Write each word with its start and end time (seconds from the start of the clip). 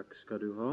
Takk 0.00 0.14
skal 0.16 0.40
du 0.40 0.52
ha. 0.56 0.68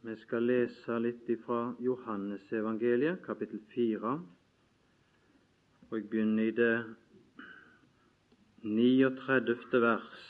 Vi 0.00 0.14
skal 0.22 0.46
lese 0.48 0.96
litt 1.04 1.28
fra 1.42 1.58
Johannesevangeliet, 1.84 3.18
kapittel 3.26 3.60
4. 3.74 4.12
Og 5.90 5.92
jeg 5.98 6.08
begynner 6.08 6.48
i 6.48 6.54
det 6.56 6.70
39. 8.64 9.82
vers. 9.84 10.24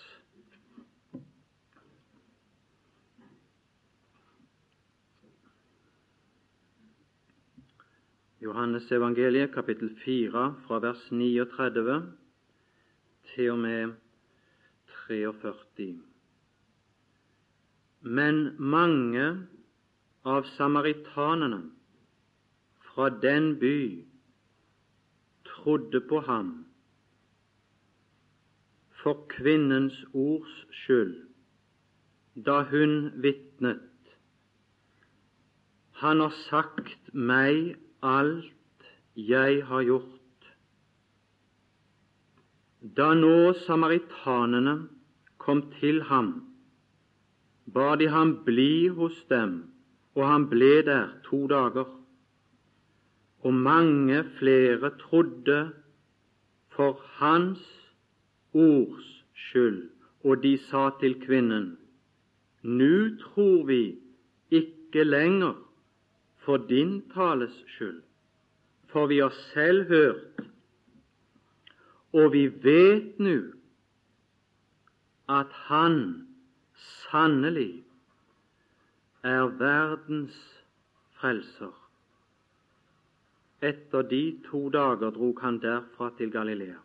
Johannes 8.42 8.90
evangeliet, 8.90 9.54
kapittel 9.54 9.94
4, 10.02 10.46
fra 10.66 10.82
vers 10.82 11.06
39 11.12 12.23
til 13.34 13.50
og 13.50 13.58
med 13.58 13.94
43. 15.06 16.00
Men 18.00 18.42
mange 18.58 19.24
av 20.24 20.44
samaritanene 20.56 21.62
fra 22.88 23.08
den 23.22 23.54
by 23.60 23.78
trodde 25.48 26.00
på 26.08 26.20
ham 26.28 26.52
for 29.02 29.26
kvinnens 29.28 29.96
ords 30.14 30.52
skyld, 30.84 31.16
da 32.46 32.62
hun 32.70 33.10
vitnet. 33.22 33.82
Han 36.00 36.20
har 36.24 36.32
sagt 36.48 37.12
meg 37.12 37.76
alt 38.00 38.88
jeg 39.14 39.64
har 39.68 39.84
gjort. 39.84 40.13
Da 42.84 43.14
nå 43.16 43.54
samaritanene 43.64 44.74
kom 45.40 45.62
til 45.80 46.02
ham, 46.04 46.26
ba 47.72 47.94
de 47.96 48.10
ham 48.12 48.34
bli 48.44 48.88
hos 48.98 49.22
dem, 49.30 49.54
og 50.12 50.26
han 50.28 50.44
ble 50.50 50.82
der 50.84 51.14
to 51.24 51.46
dager. 51.48 51.88
Og 53.40 53.54
mange 53.54 54.20
flere 54.36 54.92
trodde 55.00 55.72
for 56.76 57.00
hans 57.16 57.64
ords 58.52 59.08
skyld, 59.46 59.88
og 60.24 60.42
de 60.42 60.58
sa 60.68 60.90
til 61.00 61.16
kvinnen, 61.24 61.78
Nå 62.62 63.16
tror 63.20 63.64
vi 63.66 63.96
ikke 64.50 65.04
lenger 65.04 65.56
for 66.44 66.56
din 66.56 67.00
tales 67.14 67.56
skyld, 67.66 68.02
for 68.92 69.06
vi 69.06 69.18
har 69.24 69.32
selv 69.54 69.88
hørt, 69.88 70.44
og 72.14 72.32
vi 72.32 72.46
vet 72.62 73.18
nå 73.18 73.38
at 75.34 75.52
Han 75.68 76.26
sannelig 76.76 77.84
er 79.24 79.48
verdens 79.58 80.36
frelser. 81.18 81.72
Etter 83.64 84.02
de 84.02 84.24
to 84.50 84.68
dager 84.68 85.10
drog 85.10 85.40
han 85.40 85.58
derfra 85.62 86.10
til 86.18 86.32
Galilea. 86.32 86.80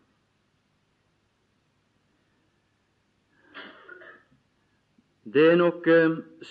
Det 5.34 5.50
er 5.52 5.60
noe 5.60 5.98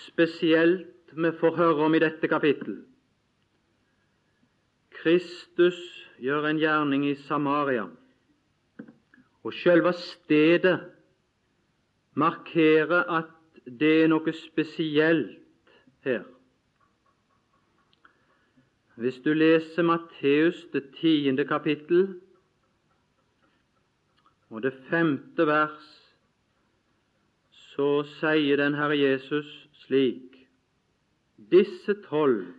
spesielt 0.05 1.15
vi 1.17 1.31
får 1.39 1.57
høre 1.57 1.87
om 1.87 1.95
i 1.97 2.03
dette 2.03 2.29
kapittel. 2.31 2.83
Kristus 4.99 5.79
gjør 6.21 6.45
en 6.51 6.61
gjerning 6.61 7.07
i 7.09 7.15
Samaria, 7.25 7.87
og 9.43 9.53
selve 9.53 9.93
stedet 9.93 10.79
markerer 12.13 13.03
at 13.19 13.29
det 13.79 13.91
er 14.03 14.09
noe 14.11 14.33
spesielt 14.33 15.71
her. 16.03 16.23
Hvis 18.99 19.21
du 19.23 19.31
leser 19.33 19.85
Matteus 19.87 20.65
det 20.73 20.89
tiende 20.99 21.45
kapittel 21.47 22.19
og 24.49 24.63
det 24.65 24.73
femte 24.89 25.45
vers, 25.47 25.85
så 27.51 28.03
sier 28.17 28.59
den 28.59 28.75
Herre 28.75 28.97
Jesus 28.99 29.47
slik 29.85 30.35
Disse 31.51 31.95
tolv 32.09 32.49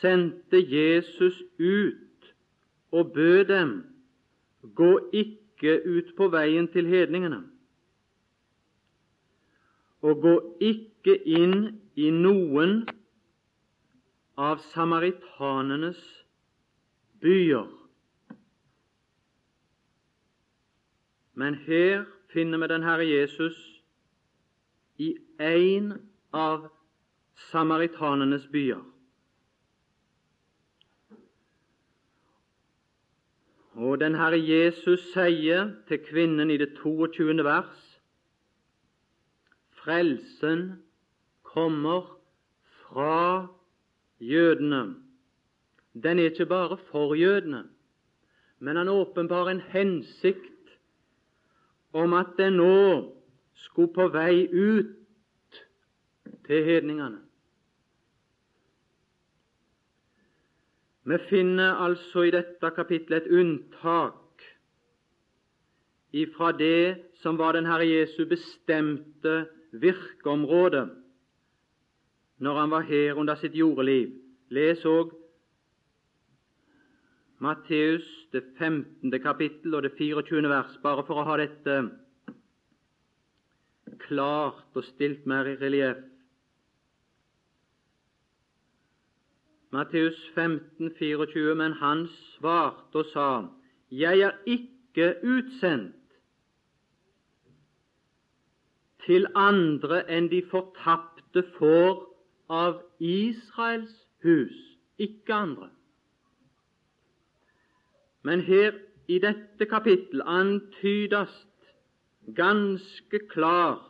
sendte 0.00 0.58
Jesus 0.58 1.36
ut 1.60 2.32
og 2.90 3.12
bød 3.14 3.44
dem 3.44 3.70
gå 4.74 5.10
ikke 5.12 5.39
ut 5.68 6.16
på 6.16 6.28
veien 6.32 6.68
til 6.72 6.86
hedningene, 6.88 7.42
og 10.00 10.22
gå 10.24 10.34
ikke 10.64 11.18
inn 11.28 11.80
i 12.00 12.08
noen 12.10 12.86
av 14.40 14.62
samaritanenes 14.72 16.00
byer. 17.20 17.68
Men 21.36 21.54
her 21.66 22.06
finner 22.32 22.58
vi 22.58 22.68
den 22.72 22.84
Herre 22.84 23.04
Jesus 23.08 23.58
i 25.00 25.14
en 25.40 25.92
av 26.32 26.70
samaritanenes 27.50 28.48
byer. 28.52 28.89
Og 33.74 34.00
den 34.00 34.14
Herre 34.18 34.38
Jesus 34.38 35.12
sier 35.12 35.70
til 35.88 36.00
kvinnen 36.02 36.50
i 36.50 36.56
det 36.58 36.72
22. 36.80 37.44
vers 37.44 37.86
Frelsen 39.80 40.82
kommer 41.42 42.18
fra 42.82 43.46
jødene. 44.20 44.96
Den 45.94 46.18
er 46.18 46.30
ikke 46.30 46.46
bare 46.46 46.76
for 46.90 47.14
jødene, 47.14 47.64
men 48.58 48.76
han 48.76 48.88
åpenbarer 48.88 49.48
en 49.48 49.60
hensikt 49.60 50.76
om 51.92 52.12
at 52.12 52.36
den 52.38 52.52
nå 52.52 53.14
skulle 53.54 53.94
på 53.94 54.08
vei 54.08 54.46
ut 54.52 55.62
til 56.46 56.64
hedningene. 56.64 57.29
Vi 61.04 61.18
finner 61.30 61.78
altså 61.80 62.26
i 62.28 62.32
dette 62.34 62.70
kapittelet 62.76 63.24
et 63.24 63.32
unntak 63.40 64.44
ifra 66.12 66.50
det 66.52 67.00
som 67.22 67.38
var 67.38 67.56
den 67.56 67.68
Herre 67.68 67.86
Jesu 67.88 68.26
bestemte 68.28 69.46
virkeområde 69.72 70.88
når 72.40 72.60
han 72.60 72.70
var 72.70 72.84
her 72.88 73.16
under 73.20 73.36
sitt 73.36 73.54
jordeliv. 73.54 74.12
Les 74.50 74.84
òg 74.84 75.12
Matteus 77.40 78.04
det 78.32 78.42
15. 78.58 79.12
kapittel 79.22 79.74
og 79.74 79.82
det 79.82 79.94
24. 79.96 80.48
vers, 80.48 80.76
bare 80.82 81.04
for 81.08 81.20
å 81.20 81.24
ha 81.24 81.36
dette 81.40 81.76
klart 84.04 84.76
og 84.76 84.84
stilt 84.84 85.24
mer 85.28 85.48
i 85.48 85.56
relieff. 85.60 86.09
Matteus 89.72 90.30
15, 90.34 90.90
24, 90.98 91.54
men 91.54 91.72
han 91.72 92.08
svarte 92.08 92.96
og 92.96 93.04
sa, 93.12 93.46
Jeg 93.90 94.20
er 94.20 94.32
ikke 94.46 95.14
utsendt 95.22 95.94
til 99.06 99.26
andre 99.34 100.02
enn 100.10 100.26
de 100.30 100.40
fortapte 100.50 101.44
får 101.58 102.02
av 102.50 102.80
Israels 102.98 103.94
hus, 104.26 104.56
ikke 104.98 105.34
andre. 105.34 105.70
Men 108.26 108.42
her 108.44 108.74
i 109.08 109.18
dette 109.22 109.66
kapittel 109.70 110.22
antydes 110.26 111.32
ganske 112.36 113.22
klart 113.30 113.86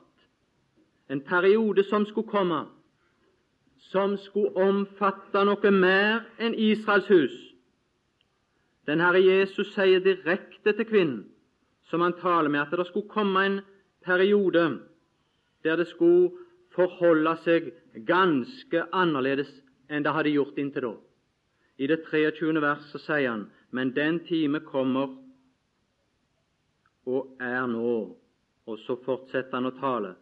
en 1.11 1.25
periode 1.25 1.85
som 1.89 2.07
skulle 2.07 2.29
komme, 2.29 2.67
som 3.91 4.17
skulle 4.23 4.55
omfatte 4.55 5.43
noe 5.45 5.73
mer 5.75 6.23
enn 6.39 6.55
Israels 6.55 7.09
hus. 7.11 7.35
Den 8.87 9.03
Herre 9.03 9.21
Jesus 9.23 9.73
sier 9.75 10.03
direkte 10.03 10.75
til 10.75 10.87
kvinnen, 10.87 11.25
som 11.91 12.05
han 12.05 12.15
taler 12.21 12.51
med, 12.51 12.63
at 12.63 12.79
det 12.79 12.87
skulle 12.87 13.11
komme 13.11 13.43
en 13.47 13.61
periode 14.07 14.81
der 15.65 15.77
det 15.77 15.89
skulle 15.91 16.31
forholde 16.75 17.35
seg 17.45 17.73
ganske 18.07 18.87
annerledes 18.95 19.51
enn 19.91 20.07
det 20.07 20.15
hadde 20.15 20.33
gjort 20.33 20.59
inntil 20.59 20.87
da. 20.87 20.95
I 21.81 21.89
det 21.91 22.05
23. 22.07 22.55
verset 22.63 23.03
sier 23.03 23.29
han, 23.31 23.49
men 23.75 23.93
den 23.97 24.21
time 24.29 24.61
kommer 24.65 25.17
og 27.11 27.37
er 27.43 27.67
nå. 27.67 27.93
Og 28.69 28.79
så 28.85 28.95
fortsetter 29.03 29.57
han 29.57 29.71
å 29.71 29.77
tale. 29.81 30.15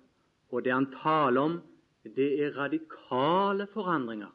Og 0.54 0.64
det 0.64 0.72
han 0.72 0.88
taler 1.02 1.40
om, 1.42 1.56
det 2.16 2.30
er 2.44 2.56
radikale 2.56 3.66
forandringer 3.72 4.32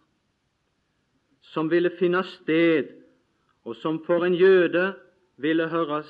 som 1.53 1.69
ville 1.69 1.91
finne 1.99 2.23
sted, 2.39 2.87
og 3.63 3.75
som 3.75 3.99
for 4.05 4.25
en 4.25 4.33
jøde 4.33 4.93
ville 5.37 5.67
høres 5.69 6.09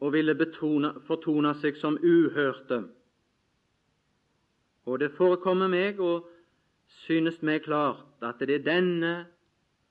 og 0.00 0.12
ville 0.12 0.34
betone, 0.34 0.94
fortone 1.06 1.52
seg 1.60 1.76
som 1.80 1.98
uhørte. 2.00 2.84
Og 4.88 5.00
det 5.00 5.12
forekommer 5.18 5.68
meg 5.68 6.00
og 6.00 6.28
synes 7.04 7.40
meg 7.44 7.66
klart 7.66 8.24
at 8.24 8.40
det 8.40 8.60
er 8.60 8.64
denne 8.64 9.12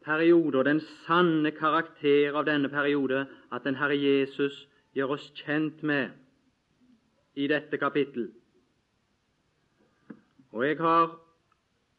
periode 0.05 0.57
og 0.57 0.65
den 0.65 0.81
sanne 1.05 1.51
karakter 1.53 2.33
av 2.33 2.47
denne 2.49 2.71
periode 2.71 3.27
at 3.53 3.65
den 3.67 3.77
Herre 3.77 3.97
Jesus 3.99 4.65
gjør 4.97 5.17
oss 5.17 5.29
kjent 5.43 5.83
med 5.85 6.15
i 7.35 7.47
dette 7.47 7.77
kapittel. 7.77 8.31
Og 10.51 10.67
jeg 10.67 10.77
har 10.77 11.19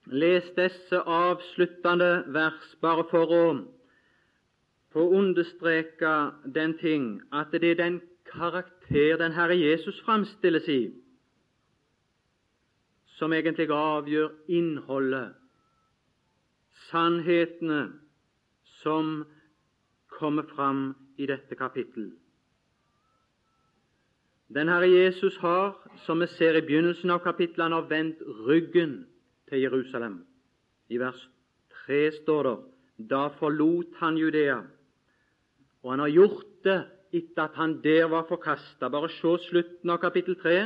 lest 0.06 0.56
disse 0.56 0.98
avsluttende 0.98 2.24
vers 2.34 2.76
bare 2.82 3.04
for 3.10 3.34
å 3.34 3.44
få 4.90 5.04
understreke 5.14 6.14
den 6.54 6.74
ting 6.80 7.20
at 7.32 7.52
det 7.52 7.70
er 7.70 7.78
den 7.78 8.00
karakter 8.30 9.18
den 9.20 9.32
Herre 9.32 9.58
Jesus 9.58 10.00
framstilles 10.06 10.66
i, 10.68 10.80
som 13.18 13.32
egentlig 13.32 13.68
avgjør 13.70 14.32
innholdet, 14.48 15.34
sannhetene 16.90 17.82
som 18.80 19.20
kommer 20.08 20.48
fram 20.56 20.94
i 21.18 21.26
dette 21.28 21.54
kapittel. 21.54 22.10
Den 24.54 24.68
Herre 24.68 24.88
Jesus 24.90 25.36
har, 25.36 25.76
som 26.06 26.20
vi 26.20 26.26
ser 26.26 26.56
i 26.58 26.64
begynnelsen 26.66 27.10
av 27.14 27.20
kapitlene, 27.22 27.76
har 27.78 27.86
vendt 27.86 28.18
ryggen 28.48 29.04
til 29.46 29.62
Jerusalem. 29.62 30.24
I 30.90 30.98
vers 30.98 31.20
3 31.84 32.00
står 32.16 32.48
det 32.48 32.56
da 33.10 33.28
forlot 33.38 33.94
han 34.00 34.18
Judea, 34.18 34.58
og 35.82 35.92
han 35.92 36.02
har 36.02 36.10
gjort 36.10 36.48
det 36.66 36.80
etter 37.14 37.44
at 37.46 37.54
han 37.54 37.76
der 37.84 38.08
var 38.10 38.26
forkasta. 38.28 38.90
Bare 38.90 39.08
se 39.14 39.36
slutten 39.46 39.90
av 39.90 40.02
kapittel 40.02 40.34
3, 40.42 40.56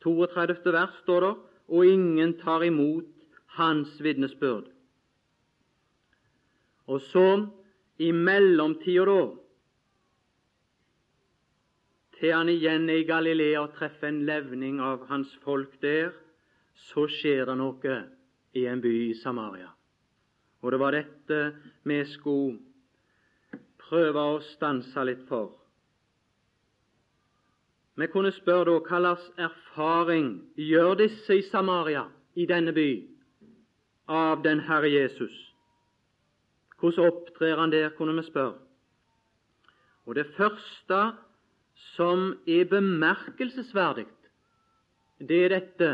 32. 0.00 0.72
vers, 0.72 0.96
står 1.04 1.20
det, 1.26 1.34
og 1.68 1.86
ingen 1.86 2.34
tar 2.40 2.64
imot 2.64 3.06
hans 3.60 4.00
vitnesbyrd. 4.00 4.64
Og 6.88 7.04
så, 7.12 7.46
i 8.00 8.10
mellomtida, 8.16 9.04
da, 9.04 9.20
til 12.20 12.34
han 12.36 12.50
igjen 12.52 12.88
er 12.92 13.00
i 13.00 13.06
Galilea 13.08 13.62
og 13.62 13.76
treffer 13.78 14.10
en 14.10 14.24
levning 14.28 14.80
av 14.84 15.06
hans 15.08 15.30
folk 15.44 15.78
der, 15.80 16.10
så 16.90 17.06
skjer 17.08 17.46
det 17.48 17.56
noe 17.56 17.94
i 18.56 18.66
en 18.68 18.82
by 18.84 18.92
i 19.08 19.14
Samaria. 19.22 19.70
Og 20.60 20.72
det 20.72 20.80
var 20.82 20.92
dette 20.92 21.38
vi 21.88 21.96
skulle 22.12 22.58
prøve 23.80 24.26
å 24.34 24.42
stanse 24.52 25.04
litt 25.08 25.22
for. 25.28 25.54
Vi 27.96 28.08
kunne 28.12 28.32
spørre 28.32 28.68
da 28.68 28.76
hva 28.84 29.00
slags 29.00 29.30
erfaring 29.40 30.28
gjør 30.60 30.94
disse 31.00 31.40
i 31.40 31.46
Samaria, 31.48 32.04
i 32.36 32.46
denne 32.48 32.72
by, 32.76 32.90
av 34.08 34.44
den 34.44 34.60
Herre 34.68 34.92
Jesus? 34.92 35.32
Hvordan 36.80 37.10
opptrer 37.10 37.60
han 37.60 37.72
der, 37.72 37.90
kunne 37.96 38.14
vi 38.16 38.24
spørre. 38.28 38.60
Og 40.06 40.14
Det 40.14 40.26
første 40.36 41.00
som 41.94 42.34
er 42.46 42.64
bemerkelsesverdig, 42.68 44.06
det 45.20 45.44
er 45.44 45.52
dette 45.54 45.90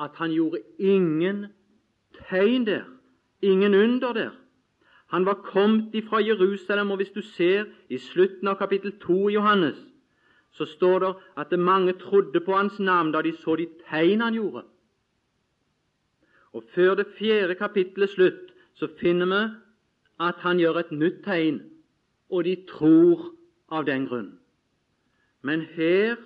at 0.00 0.18
han 0.20 0.32
gjorde 0.32 0.60
ingen 0.78 1.46
tegn 2.28 2.66
der, 2.66 2.84
ingen 3.42 3.74
under 3.74 4.12
der. 4.12 4.30
Han 5.06 5.26
var 5.26 5.34
kommet 5.34 5.94
ifra 5.94 6.18
Jerusalem, 6.18 6.90
og 6.90 6.96
hvis 6.96 7.10
du 7.14 7.22
ser 7.22 7.64
i 7.88 7.98
slutten 7.98 8.48
av 8.48 8.58
kapittel 8.58 8.92
2 9.00 9.28
i 9.28 9.32
Johannes, 9.32 9.76
så 10.52 10.64
står 10.64 10.98
det 10.98 11.12
at 11.36 11.58
mange 11.58 11.92
trodde 11.92 12.40
på 12.40 12.56
hans 12.56 12.78
navn 12.78 13.12
da 13.12 13.22
de 13.22 13.32
så 13.36 13.56
de 13.56 13.68
tegn 13.90 14.20
han 14.20 14.34
gjorde. 14.34 14.64
Og 16.52 16.64
Før 16.74 16.94
det 16.94 17.06
fjerde 17.18 17.54
kapittelet 17.54 18.10
slutt 18.10 18.52
så 18.74 18.88
finner 19.00 19.26
vi 19.26 19.42
at 20.20 20.34
han 20.40 20.58
gjør 20.58 20.78
et 20.80 20.92
nytt 20.92 21.22
tegn, 21.24 21.60
og 22.30 22.44
de 22.44 22.56
tror 22.68 23.32
av 23.68 23.84
den 23.84 24.06
grunn. 24.08 24.38
Men 25.46 25.60
her, 25.76 26.16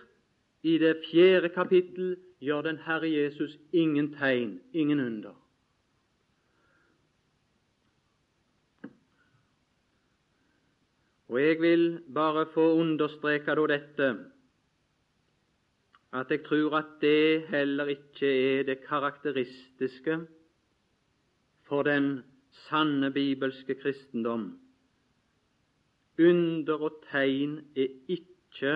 i 0.63 0.79
det 0.79 0.95
fjerde 1.11 1.49
kapittel, 1.53 2.15
gjør 2.41 2.63
den 2.65 2.79
Herre 2.87 3.09
Jesus 3.13 3.59
ingen 3.73 4.15
tegn, 4.15 4.61
ingen 4.73 5.01
under. 5.01 5.35
Og 11.29 11.43
Jeg 11.43 11.61
vil 11.61 12.01
bare 12.15 12.47
få 12.55 12.65
understreke 12.81 13.55
da 13.55 13.67
dette 13.71 14.07
at 16.13 16.31
jeg 16.31 16.41
tror 16.45 16.77
at 16.79 16.95
det 17.01 17.45
heller 17.49 17.93
ikke 17.93 18.31
er 18.59 18.63
det 18.67 18.81
karakteristiske 18.89 20.17
for 21.69 21.83
den 21.87 22.23
sanne 22.51 23.13
bibelske 23.13 23.75
kristendom. 23.75 24.59
Under 26.19 26.83
og 26.89 27.05
tegn 27.13 27.61
er 27.77 27.87
ikke 28.09 28.75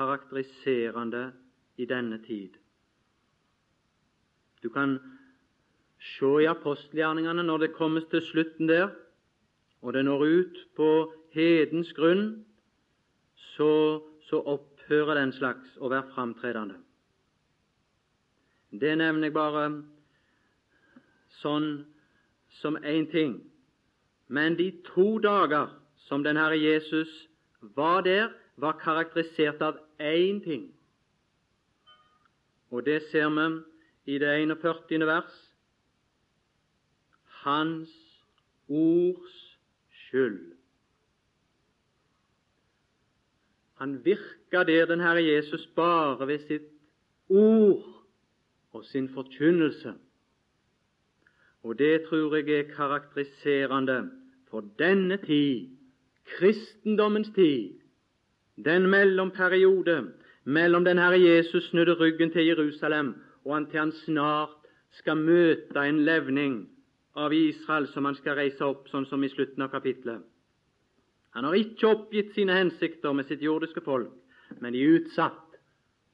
karakteriserende 0.00 1.32
i 1.76 1.84
denne 1.84 2.18
tid. 2.24 2.56
Du 4.62 4.68
kan 4.68 4.98
se 6.00 6.30
i 6.42 6.48
apostelgjerningene 6.48 7.44
når 7.44 7.58
det 7.58 7.74
kommer 7.76 8.04
til 8.10 8.22
slutten 8.24 8.68
der, 8.68 8.88
og 9.82 9.92
det 9.92 10.04
når 10.04 10.24
ut 10.24 10.58
på 10.76 10.88
hedens 11.32 11.92
grunn, 11.92 12.44
så, 13.56 14.00
så 14.28 14.40
opphører 14.40 15.20
den 15.20 15.32
slags 15.36 15.76
å 15.80 15.92
være 15.92 16.08
framtredende. 16.14 16.80
Det 18.70 18.96
nevner 18.96 19.28
jeg 19.28 19.36
bare 19.36 19.64
sånn 21.42 21.70
som 22.60 22.76
én 22.76 23.08
ting. 23.12 23.40
Men 24.28 24.56
de 24.56 24.70
to 24.94 25.18
dager 25.18 25.72
som 26.08 26.24
den 26.24 26.40
Herre 26.40 26.56
Jesus 26.60 27.10
var 27.60 28.04
der, 28.06 28.30
var 28.60 28.78
karakterisert 28.82 29.62
av 29.62 29.78
én 30.00 30.42
ting. 30.44 30.70
Og 32.70 32.84
det 32.86 33.02
ser 33.10 33.28
vi 33.34 34.14
i 34.14 34.18
det 34.18 34.30
41. 34.42 35.06
vers. 35.06 35.34
Hans 37.42 37.90
ords 38.68 39.58
skyld. 39.90 40.56
Han 43.80 44.04
virka 44.04 44.64
der, 44.64 44.86
den 44.86 45.00
Herre 45.00 45.24
Jesus, 45.24 45.66
bare 45.76 46.26
ved 46.28 46.38
sitt 46.38 46.68
ord 47.28 48.04
og 48.72 48.84
sin 48.84 49.08
forkynnelse. 49.08 49.94
Og 51.62 51.78
det 51.78 52.02
tror 52.08 52.36
jeg 52.36 52.58
er 52.58 52.74
karakteriserende 52.74 54.10
for 54.50 54.60
denne 54.78 55.16
tid, 55.16 55.68
kristendommens 56.24 57.30
tid, 57.34 57.79
den 58.64 58.88
mellomperiode 58.90 60.12
mellom 60.44 60.84
den 60.84 60.98
Herre 60.98 61.18
Jesus 61.20 61.68
snudde 61.70 61.94
ryggen 62.00 62.32
til 62.32 62.46
Jerusalem, 62.46 63.14
og 63.44 63.54
han 63.54 63.66
til 63.70 63.80
han 63.80 63.92
snart 64.04 64.56
skal 64.98 65.16
møte 65.16 65.84
en 65.86 66.02
levning 66.04 66.60
av 67.14 67.32
Israel 67.34 67.86
som 67.92 68.06
han 68.08 68.16
skal 68.18 68.38
reise 68.38 68.64
opp, 68.64 68.88
sånn 68.90 69.06
som 69.10 69.22
i 69.24 69.30
slutten 69.32 69.62
av 69.64 69.72
kapittelet. 69.72 70.22
Han 71.36 71.46
har 71.46 71.58
ikke 71.58 71.90
oppgitt 71.90 72.32
sine 72.34 72.56
hensikter 72.58 73.14
med 73.14 73.28
sitt 73.28 73.42
jordiske 73.42 73.82
folk, 73.86 74.10
men 74.58 74.74
de 74.74 74.82
er 74.82 74.96
utsatt. 74.98 75.46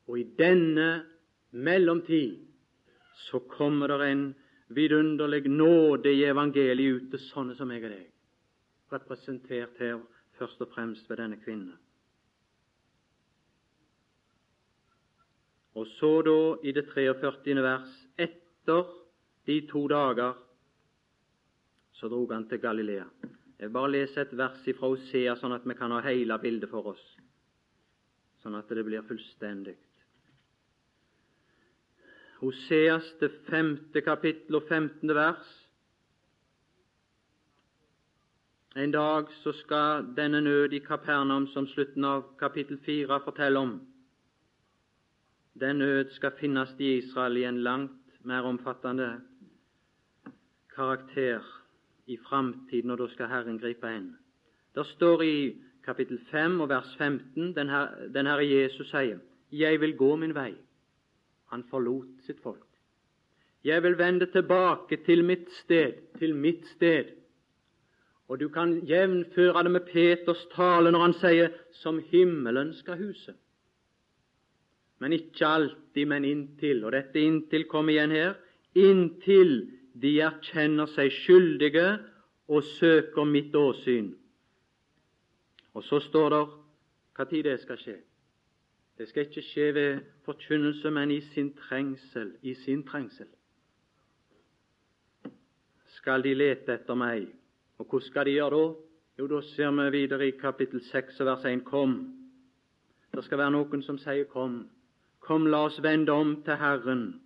Og 0.07 0.21
i 0.21 0.27
denne 0.39 1.07
mellomtid 1.51 2.37
så 3.27 3.41
kommer 3.57 3.89
det 3.89 4.11
en 4.11 4.27
vidunderlig 4.77 5.49
nåde 5.49 6.13
i 6.13 6.27
evangeliet 6.29 7.01
ut 7.01 7.09
til 7.15 7.25
sånne 7.31 7.57
som 7.57 7.73
jeg 7.73 7.87
og 7.87 7.95
deg, 7.95 8.07
representert 8.93 9.81
her 9.81 9.99
først 10.39 10.61
og 10.63 10.73
fremst 10.75 11.09
ved 11.11 11.23
denne 11.23 11.41
kvinnen. 11.41 11.75
Og 15.77 15.87
så 15.99 16.11
da 16.25 16.39
i 16.65 16.73
det 16.73 16.87
43. 16.89 17.57
vers 17.63 17.97
etter 18.17 18.93
de 19.47 19.61
to 19.69 19.87
dager 19.93 20.37
så 21.97 22.09
drog 22.09 22.33
han 22.33 22.49
til 22.49 22.61
Galilea. 22.61 23.05
Jeg 23.59 23.69
vil 23.69 23.73
bare 23.73 23.91
lese 23.91 24.21
et 24.21 24.33
vers 24.37 24.65
ifra 24.69 24.89
Osea, 24.93 25.37
sånn 25.37 25.55
at 25.57 25.65
vi 25.65 25.77
kan 25.77 25.93
ha 25.93 26.03
hele 26.05 26.37
bildet 26.41 26.69
for 26.69 26.93
oss, 26.93 27.05
sånn 28.43 28.57
at 28.59 28.69
det 28.69 28.85
blir 28.85 29.05
fullstendig. 29.09 29.77
Hoseas 32.43 33.07
det 33.21 33.31
femte 33.47 34.03
kapittel 34.05 34.59
og 34.59 34.67
femtende 34.69 35.17
vers. 35.17 35.55
En 38.77 38.93
dag 38.93 39.33
så 39.41 39.55
skal 39.57 40.11
denne 40.19 40.43
nød 40.45 40.77
i 40.77 40.83
Kapernaum, 40.85 41.49
som 41.55 41.65
slutten 41.73 42.05
av 42.05 42.27
kapittel 42.37 42.77
fire 42.85 43.23
forteller 43.25 43.65
om, 43.65 43.79
den 45.61 45.79
nød 45.79 46.11
skal 46.11 46.33
finnes 46.41 46.75
i 46.79 46.97
Israel 46.99 47.37
i 47.37 47.45
en 47.45 47.63
langt 47.63 48.25
mer 48.25 48.41
omfattende 48.41 49.21
karakter 50.75 51.41
i 52.07 52.17
framtiden, 52.29 52.91
og 52.91 52.99
da 52.99 53.07
skal 53.09 53.29
Herren 53.29 53.59
gripe 53.59 53.91
inn. 53.97 54.11
Det 54.75 54.87
står 54.87 55.23
i 55.23 55.39
kapittel 55.85 56.21
5 56.31 56.61
og 56.61 56.69
vers 56.69 56.97
15, 56.99 57.55
den, 57.57 57.69
her, 57.69 57.89
den 58.15 58.27
Herre 58.27 58.47
Jesus 58.47 58.91
sier, 58.91 59.19
'Jeg 59.53 59.81
vil 59.81 59.97
gå 59.97 60.17
min 60.17 60.37
vei'. 60.37 60.57
Han 61.51 61.65
forlot 61.71 62.25
sitt 62.27 62.43
folk. 62.43 62.67
'Jeg 63.65 63.83
vil 63.83 63.99
vende 63.99 64.27
tilbake 64.27 64.97
til 64.97 65.25
mitt 65.25 65.53
sted, 65.53 65.93
til 66.19 66.35
mitt 66.35 66.67
sted'. 66.67 67.15
Og 68.29 68.41
du 68.41 68.49
kan 68.49 68.89
jevnføre 68.89 69.63
det 69.63 69.71
med 69.71 69.81
Peters 69.81 70.47
tale 70.55 70.91
når 70.91 71.01
han 71.01 71.13
sier 71.13 71.49
'som 71.73 71.99
himmelen 71.99 72.75
skal 72.75 72.97
huse'. 72.97 73.33
Men 74.99 75.13
ikke 75.13 75.47
alltid, 75.47 76.07
men 76.09 76.25
inntil. 76.25 76.85
Og 76.85 76.93
dette 76.93 77.21
inntil 77.21 77.67
kommer 77.69 77.93
igjen 77.93 78.15
her. 78.17 78.37
Inntil 78.77 79.59
de 79.97 80.13
erkjenner 80.25 80.89
seg 80.93 81.13
skyldige 81.13 81.87
og 82.49 82.65
søker 82.65 83.25
mitt 83.29 83.55
åsyn. 83.57 84.13
Og 85.77 85.85
så 85.85 86.01
står 86.01 86.29
det 86.33 86.43
hva 87.17 87.25
tid 87.29 87.49
det 87.49 87.59
skal 87.61 87.81
skje. 87.81 87.97
Det 88.97 89.09
skal 89.09 89.27
ikke 89.27 89.45
skje 89.45 89.73
ved 89.77 90.05
forkynnelse, 90.25 90.91
men 90.91 91.11
i 91.13 91.21
sin 91.21 91.51
trengsel. 91.57 92.33
I 92.43 92.55
sin 92.55 92.85
trengsel 92.87 93.29
skal 95.97 96.23
de 96.23 96.35
lete 96.37 96.75
etter 96.77 96.97
meg. 96.97 97.27
Og 97.81 97.87
hvordan 97.89 98.07
skal 98.07 98.29
de 98.29 98.37
gjøre 98.37 98.57
da? 98.57 98.67
Jo, 99.19 99.27
da 99.27 99.41
ser 99.43 99.73
vi 99.73 99.87
videre 99.91 100.29
i 100.29 100.37
kapittel 100.37 100.81
6 100.85 101.21
vers 101.25 101.45
1. 101.45 101.65
Kom. 101.65 101.97
Det 103.15 103.25
skal 103.25 103.41
være 103.41 103.55
noen 103.57 103.83
som 103.83 103.99
sier 103.99 104.29
kom. 104.29 104.59
Kom, 105.27 105.47
la 105.51 105.65
oss 105.67 105.81
vende 105.83 106.13
om 106.15 106.37
til 106.47 106.55
Herren, 106.61 107.21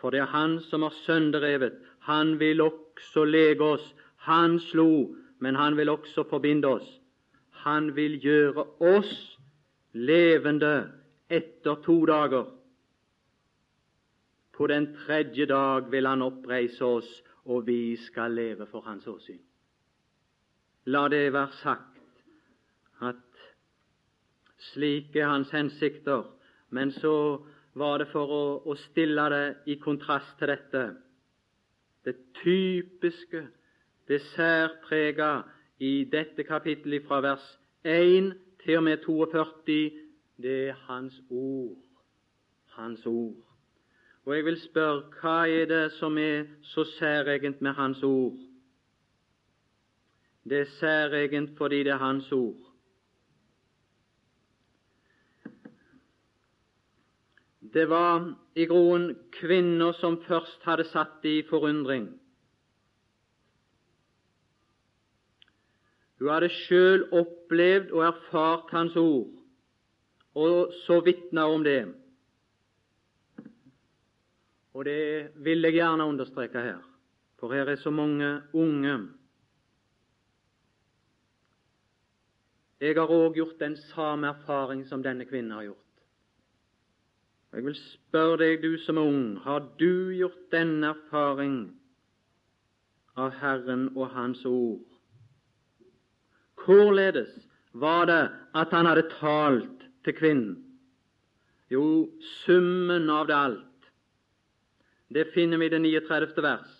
for 0.00 0.10
det 0.10 0.24
er 0.24 0.32
Han 0.34 0.58
som 0.60 0.82
har 0.82 0.94
sønderevet. 1.04 1.78
Han 2.00 2.38
vil 2.38 2.60
også 2.60 3.24
lege 3.24 3.62
oss. 3.62 3.94
Han 4.16 4.58
slo, 4.60 5.14
men 5.38 5.54
han 5.54 5.76
vil 5.76 5.88
også 5.88 6.24
forbinde 6.30 6.68
oss. 6.68 7.00
Han 7.50 7.94
vil 7.96 8.18
gjøre 8.20 8.64
oss 8.80 9.38
levende 9.92 10.90
etter 11.30 11.74
to 11.84 12.04
dager. 12.06 12.44
På 14.52 14.66
den 14.66 14.94
tredje 15.06 15.46
dag 15.46 15.90
vil 15.90 16.06
han 16.06 16.22
oppreise 16.22 16.84
oss, 16.84 17.22
og 17.44 17.66
vi 17.66 17.96
skal 17.96 18.32
leve 18.32 18.66
for 18.66 18.80
hans 18.80 19.06
åsyn. 19.06 19.40
La 20.86 21.08
det 21.08 21.32
være 21.32 21.52
sagt 21.62 22.00
at 23.00 23.16
slik 24.72 25.16
er 25.16 25.28
hans 25.28 25.50
hensikter, 25.50 26.24
men 26.74 26.90
så 26.92 27.38
var 27.74 27.98
det 28.02 28.08
for 28.10 28.30
å, 28.34 28.44
å 28.66 28.74
stille 28.88 29.26
det 29.30 29.44
i 29.70 29.76
kontrast 29.82 30.32
til 30.40 30.50
dette. 30.50 30.82
Det 32.04 32.14
typiske, 32.40 33.44
det 34.10 34.18
særprega 34.32 35.44
i 35.78 35.92
dette 36.10 36.42
kapittelet 36.46 37.06
fra 37.06 37.20
vers 37.22 37.44
1 37.86 38.32
til 38.64 38.80
og 38.80 38.86
med 38.88 39.06
42 39.06 39.78
det 40.42 40.56
er 40.68 40.80
Hans 40.88 41.20
ord. 41.30 41.78
Hans 42.74 43.06
ord. 43.06 43.38
Og 44.24 44.34
jeg 44.34 44.44
vil 44.44 44.58
spørre 44.58 45.20
hva 45.20 45.38
er 45.46 45.70
det 45.70 45.84
som 46.00 46.18
er 46.18 46.48
så 46.74 46.84
særegent 46.96 47.62
med 47.62 47.78
Hans 47.78 48.02
ord? 48.02 48.38
Det 50.44 50.64
er 50.64 50.72
særegent 50.80 51.54
fordi 51.58 51.84
det 51.86 51.94
er 51.94 52.02
Hans 52.02 52.32
ord. 52.32 52.73
Det 57.74 57.88
var 57.90 58.34
i 58.54 58.66
groen 58.70 59.08
kvinner 59.34 59.96
som 59.98 60.20
først 60.22 60.62
hadde 60.62 60.86
satt 60.92 61.16
det 61.24 61.32
i 61.40 61.46
forundring. 61.48 62.06
Hun 66.20 66.30
hadde 66.30 66.52
sjøl 66.54 67.08
opplevd 67.10 67.90
og 67.90 68.04
erfart 68.06 68.70
Hans 68.72 68.94
ord 68.96 69.32
og 70.34 70.72
så 70.84 71.00
vitna 71.06 71.46
om 71.50 71.64
det. 71.66 71.82
Og 74.74 74.84
det 74.84 75.30
vil 75.46 75.62
jeg 75.62 75.76
gjerne 75.76 76.06
understreke 76.10 76.62
her, 76.62 76.80
for 77.38 77.54
her 77.54 77.70
er 77.70 77.76
så 77.78 77.90
mange 77.90 78.40
unge. 78.52 78.96
Jeg 82.80 82.98
har 82.98 83.10
òg 83.10 83.38
gjort 83.38 83.60
den 83.60 83.76
samme 83.94 84.28
erfaring 84.34 84.82
som 84.86 85.02
denne 85.02 85.26
kvinnen 85.26 85.54
har 85.54 85.68
gjort. 85.68 85.83
Jeg 87.54 87.62
vil 87.64 87.76
spørre 87.78 88.38
deg, 88.40 88.62
du 88.64 88.74
som 88.82 88.98
er 88.98 89.06
ung, 89.06 89.36
har 89.44 89.60
du 89.78 90.10
gjort 90.10 90.40
denne 90.50 90.88
erfaring 90.90 91.58
av 93.14 93.30
Herren 93.38 93.92
og 93.94 94.08
Hans 94.10 94.42
ord? 94.48 94.82
Hvorledes 96.64 97.30
var 97.78 98.08
det 98.10 98.22
at 98.58 98.74
han 98.74 98.90
hadde 98.90 99.06
talt 99.20 99.86
til 100.02 100.18
kvinnen? 100.18 100.56
Jo, 101.70 102.10
summen 102.42 103.06
av 103.10 103.28
det 103.30 103.38
alt. 103.38 103.90
Det 105.14 105.28
finner 105.34 105.62
vi 105.62 105.70
i 105.70 105.74
det 105.76 105.82
39. 105.84 106.42
vers. 106.42 106.70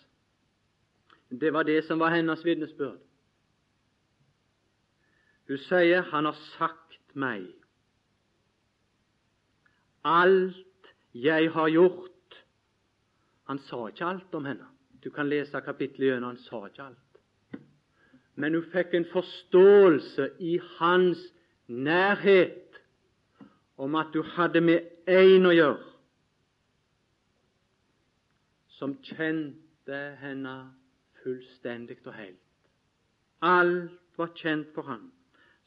Det 1.31 1.53
var 1.55 1.63
det 1.71 1.85
som 1.87 2.03
var 2.03 2.17
hennes 2.17 2.43
vitnesbyrd. 2.45 2.99
Hun 5.49 5.59
sier 5.59 6.03
'Han 6.03 6.25
har 6.25 6.37
sagt 6.59 7.15
meg' 7.15 7.64
alt 10.05 10.93
jeg 11.15 11.51
har 11.53 11.69
gjort. 11.69 12.11
Han 13.45 13.59
sa 13.59 13.87
ikke 13.89 14.07
alt 14.07 14.35
om 14.35 14.45
henne. 14.45 14.67
Du 15.05 15.11
kan 15.11 15.29
lese 15.29 15.61
kapittelet 15.61 16.15
gjennom. 16.15 16.35
Han 16.35 16.45
sa 16.45 16.67
ikke 16.67 16.83
alt. 16.83 17.61
Men 18.35 18.55
hun 18.55 18.71
fikk 18.73 18.95
en 18.95 19.07
forståelse 19.13 20.31
i 20.41 20.59
hans 20.79 21.21
nærhet 21.69 22.81
om 23.77 23.95
at 23.95 24.15
hun 24.15 24.31
hadde 24.37 24.61
med 24.61 24.81
en 25.09 25.47
å 25.47 25.53
gjøre 25.55 25.91
som 28.75 28.97
kjente 29.07 30.01
henne 30.21 30.55
fullstendig 31.23 32.01
og 32.05 32.15
helt. 32.19 32.41
Alt 33.41 34.19
var 34.19 34.33
kjent 34.37 34.73
for 34.75 34.89
ham, 34.89 35.09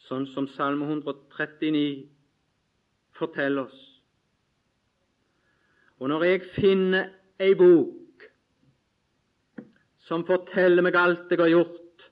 sånn 0.08 0.27
som 0.34 0.48
Salme 0.56 0.86
139 0.86 2.08
forteller 3.17 3.67
oss. 3.67 3.87
Og 6.00 6.10
når 6.10 6.24
jeg 6.24 6.42
finner 6.56 7.10
ei 7.42 7.54
bok 7.58 8.25
som 10.08 10.24
forteller 10.27 10.86
meg 10.86 10.96
alt 10.96 11.32
jeg 11.32 11.42
har 11.42 11.51
gjort, 11.51 12.08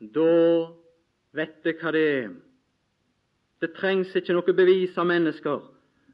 da 0.00 0.30
vet 1.36 1.66
jeg 1.68 1.78
hva 1.80 1.92
det 1.94 2.04
er. 2.10 2.30
Det 3.60 3.74
trengs 3.76 4.14
ikke 4.16 4.34
noe 4.34 4.56
bevis 4.56 4.96
av 4.98 5.08
mennesker 5.08 5.60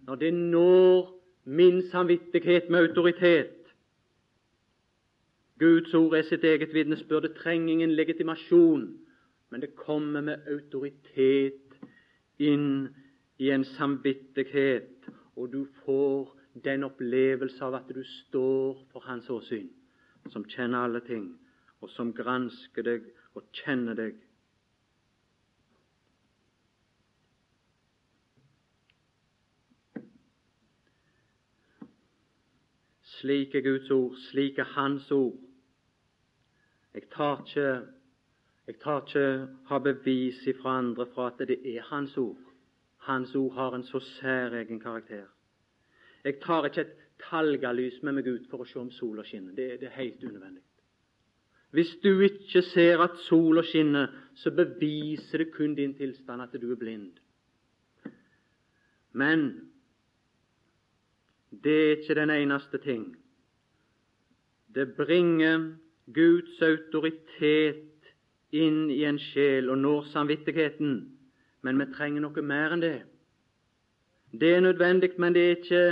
når 0.06 0.18
det 0.20 0.32
når 0.34 1.12
min 1.46 1.80
samvittighet 1.90 2.70
med 2.70 2.88
autoritet. 2.88 3.52
Guds 5.58 5.94
ord 5.94 6.14
er 6.14 6.26
sitt 6.26 6.44
eget 6.44 6.74
vitnesbyrd. 6.74 7.22
Det 7.22 7.38
trenger 7.40 7.72
ingen 7.72 7.94
legitimasjon, 7.96 8.86
men 9.50 9.62
det 9.62 9.74
kommer 9.78 10.20
med 10.20 10.46
autoritet 10.52 11.78
inn 12.38 12.88
i 13.38 13.50
en 13.50 13.64
samvittighet, 13.64 15.08
og 15.36 15.52
du 15.52 15.66
får 15.84 16.36
den 16.64 16.84
opplevelse 16.84 17.64
av 17.64 17.74
at 17.80 17.90
du 17.92 18.02
står 18.04 18.86
for 18.92 19.04
Hans 19.04 19.28
åsyn, 19.30 19.68
som 20.32 20.44
kjenner 20.48 20.86
alle 20.86 21.02
ting, 21.04 21.28
og 21.80 21.90
som 21.92 22.14
gransker 22.16 22.86
deg 22.86 23.10
og 23.36 23.44
kjenner 23.52 23.98
deg 23.98 24.22
Slik 33.16 33.54
er 33.56 33.62
Guds 33.64 33.88
ord, 33.90 34.12
slik 34.28 34.58
er 34.60 34.68
Hans 34.76 35.06
ord. 35.10 35.38
Jeg 36.94 37.08
tar 37.10 37.40
ikke 37.40 37.70
jeg 38.66 38.76
tar 38.82 39.00
ikke 39.06 39.22
ha 39.70 39.78
bevis 39.78 40.42
fra 40.60 40.78
andre 40.78 41.06
for 41.14 41.30
at 41.30 41.48
det 41.48 41.56
er 41.64 41.82
Hans 41.88 42.16
ord. 42.18 42.45
Hans 43.06 43.34
ord 43.38 43.52
har 43.54 43.74
en 43.74 43.84
så 43.86 44.00
særegen 44.00 44.80
karakter. 44.80 45.26
Jeg 46.24 46.40
tar 46.42 46.66
ikke 46.66 46.80
et 46.80 46.94
talgalys 47.22 48.00
med 48.02 48.18
meg 48.18 48.26
ut 48.26 48.48
for 48.50 48.64
å 48.64 48.66
se 48.66 48.80
om 48.80 48.90
sola 48.90 49.22
skinner. 49.22 49.54
Det, 49.54 49.76
det 49.80 49.86
er 49.86 50.00
helt 50.00 50.24
unødvendig. 50.24 50.62
Hvis 51.70 51.92
du 52.02 52.20
ikke 52.24 52.62
ser 52.62 53.02
at 53.04 53.18
sola 53.28 53.62
skinner, 53.62 54.10
så 54.34 54.50
beviser 54.50 55.44
det 55.44 55.52
kun 55.54 55.74
din 55.78 55.94
tilstand 55.94 56.42
at 56.42 56.54
du 56.58 56.70
er 56.72 56.80
blind. 56.80 57.18
Men 59.12 59.46
det 61.50 61.76
er 61.76 61.96
ikke 61.96 62.14
den 62.14 62.30
eneste 62.30 62.78
ting. 62.78 63.16
Det 64.74 64.96
bringer 64.96 65.76
Guds 66.14 66.62
autoritet 66.62 68.10
inn 68.52 68.90
i 68.90 69.04
en 69.08 69.18
sjel 69.18 69.70
og 69.70 69.78
når 69.78 70.10
samvittigheten, 70.12 71.15
men 71.66 71.80
vi 71.82 71.88
trenger 71.92 72.22
noe 72.22 72.42
mer 72.46 72.74
enn 72.74 72.84
det. 72.84 72.98
Det 74.30 74.52
er 74.54 74.62
nødvendig, 74.62 75.14
men 75.18 75.34
det 75.34 75.42
er 75.44 75.56
ikke 75.56 75.84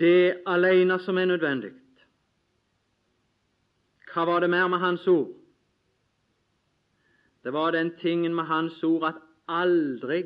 det 0.00 0.42
alene 0.48 0.98
som 1.04 1.18
er 1.20 1.28
nødvendig. 1.28 1.74
Hva 4.08 4.24
var 4.26 4.40
det 4.40 4.50
mer 4.50 4.70
med 4.72 4.80
Hans 4.82 5.06
ord? 5.06 5.34
Det 7.44 7.52
var 7.52 7.70
den 7.72 7.94
tingen 8.00 8.34
med 8.34 8.44
hans 8.44 8.82
ord 8.84 9.04
at 9.08 9.20
aldri 9.48 10.24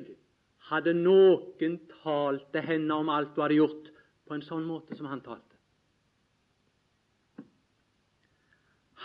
hadde 0.70 0.94
noen 0.96 1.76
talt 2.02 2.48
til 2.54 2.64
henne 2.66 2.96
om 2.98 3.10
alt 3.12 3.36
hun 3.36 3.44
hadde 3.44 3.58
gjort, 3.60 3.90
på 4.26 4.34
en 4.34 4.44
sånn 4.46 4.64
måte 4.66 4.96
som 4.96 5.06
han 5.10 5.20
talte. 5.22 5.58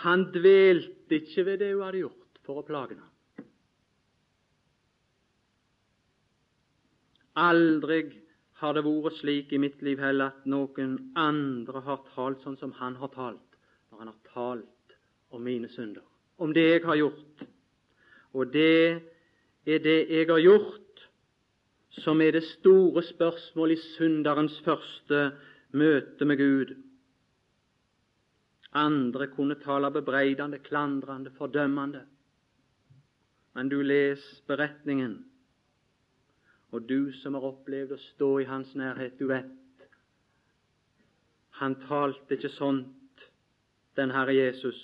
Han 0.02 0.28
dvelte 0.34 1.20
ikke 1.20 1.44
ved 1.46 1.62
det 1.62 1.72
hun 1.74 1.84
hadde 1.84 2.02
gjort 2.06 2.42
for 2.46 2.58
å 2.58 2.66
plage 2.66 2.96
ham. 2.96 3.14
Aldri 7.38 8.00
har 8.58 8.74
det 8.74 8.82
vært 8.82 9.20
slik 9.20 9.52
i 9.54 9.60
mitt 9.62 9.82
liv 9.86 10.00
heller 10.02 10.32
at 10.32 10.46
noen 10.50 10.96
andre 11.18 11.82
har 11.86 12.02
talt 12.14 12.42
sånn 12.42 12.58
som 12.58 12.72
han 12.80 12.96
har 12.98 13.12
talt, 13.14 13.58
når 13.90 14.02
han 14.02 14.10
har 14.10 14.32
talt 14.32 14.96
om 15.30 15.44
mine 15.44 15.70
synder, 15.70 16.02
om 16.42 16.52
det 16.56 16.66
jeg 16.66 16.82
har 16.88 16.98
gjort. 16.98 17.46
Og 18.34 18.50
det 18.52 18.98
er 19.68 19.84
det 19.84 19.98
jeg 20.10 20.26
har 20.30 20.42
gjort, 20.42 21.04
som 22.02 22.20
er 22.22 22.34
det 22.34 22.44
store 22.58 23.02
spørsmålet 23.06 23.78
i 23.78 23.94
synderens 23.94 24.58
første 24.66 25.22
møte 25.78 26.26
med 26.26 26.38
Gud. 26.38 26.74
Andre 28.78 29.30
kunne 29.32 29.56
tale 29.62 29.90
bebreidende, 29.90 30.60
klandrende, 30.62 31.32
fordømmende. 31.38 32.04
Men 33.54 33.70
du 33.70 33.80
les 33.82 34.22
beretningen 34.46 35.18
og 36.72 36.88
du 36.88 37.12
som 37.22 37.34
har 37.34 37.46
opplevd 37.48 37.94
å 37.94 38.00
stå 38.02 38.28
i 38.42 38.48
hans 38.48 38.74
nærhet, 38.76 39.18
du 39.18 39.28
vet 39.30 39.54
Han 41.58 41.74
talte 41.88 42.36
ikke 42.36 42.52
sånt, 42.54 43.22
den 43.98 44.12
Herre 44.14 44.34
Jesus. 44.36 44.78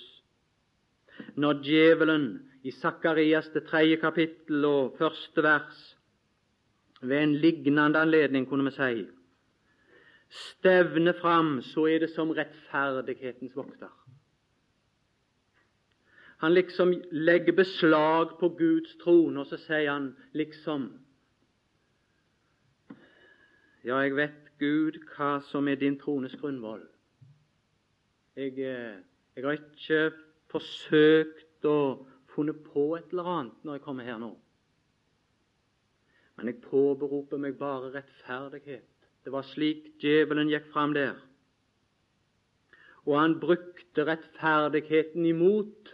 Når 1.39 1.61
djevelen 1.63 2.25
i 2.67 2.71
Sakarias 2.75 3.47
det 3.53 3.63
tredje 3.69 3.95
kapittel 4.01 4.65
og 4.67 4.97
første 4.97 5.43
vers 5.43 5.83
ved 7.01 7.21
en 7.21 7.35
lignende 7.39 8.01
anledning, 8.01 8.43
kunne 8.49 8.67
vi 8.67 8.75
si, 8.75 9.05
stevner 10.29 11.15
fram, 11.21 11.61
så 11.61 11.87
er 11.87 12.03
det 12.03 12.11
som 12.11 12.33
rettferdighetens 12.35 13.55
vokter. 13.55 13.93
Han 16.43 16.53
liksom 16.53 16.91
legger 17.11 17.55
beslag 17.55 18.35
på 18.39 18.49
Guds 18.59 18.97
trone, 19.03 19.39
og 19.39 19.47
så 19.47 19.57
sier 19.63 19.91
han 19.93 20.11
liksom 20.35 20.89
ja, 23.85 23.99
jeg 24.01 24.15
vet, 24.17 24.47
Gud, 24.57 24.97
hva 25.13 25.35
som 25.45 25.67
er 25.69 25.77
din 25.77 25.99
trones 26.01 26.33
grunnvoll. 26.41 26.81
Jeg, 28.35 28.57
eh, 28.57 28.97
jeg, 29.35 29.45
har 29.45 29.59
ikke 29.59 29.99
forsøkt 30.49 31.67
å 31.69 31.77
funnet 32.33 32.63
på 32.65 32.87
et 32.97 33.13
eller 33.13 33.29
annet 33.29 33.61
når 33.67 33.77
jeg 33.77 33.85
kommer 33.85 34.09
her 34.09 34.17
nå. 34.19 34.31
Men 36.35 36.49
jeg 36.49 36.63
påberoper 36.65 37.39
meg 37.39 37.59
bare 37.61 37.93
rettferdighet. 37.93 38.89
Det 39.23 39.31
var 39.31 39.45
slik 39.53 39.93
djevelen 40.01 40.49
gikk 40.49 40.67
fram 40.73 40.97
der. 40.97 41.15
Og 43.05 43.19
han 43.19 43.37
brukte 43.39 44.09
rettferdigheten 44.09 45.29
imot 45.29 45.93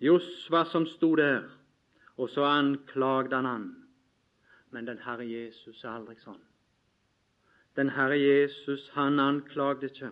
Josva 0.00 0.64
som 0.72 0.88
sto 0.88 1.12
der, 1.16 1.44
og 2.16 2.32
så 2.32 2.48
anklagde 2.48 3.36
han 3.36 3.52
han. 3.52 3.74
Men 4.70 4.86
den 4.86 4.98
Herre 5.04 5.24
Jesus 5.24 5.84
er 5.84 5.94
aldri 5.94 6.16
sånn. 6.22 6.42
Den 7.76 7.92
Herre 7.92 8.16
Jesus, 8.16 8.88
han 8.96 9.20
anklagde 9.20 9.90
ikke, 9.90 10.10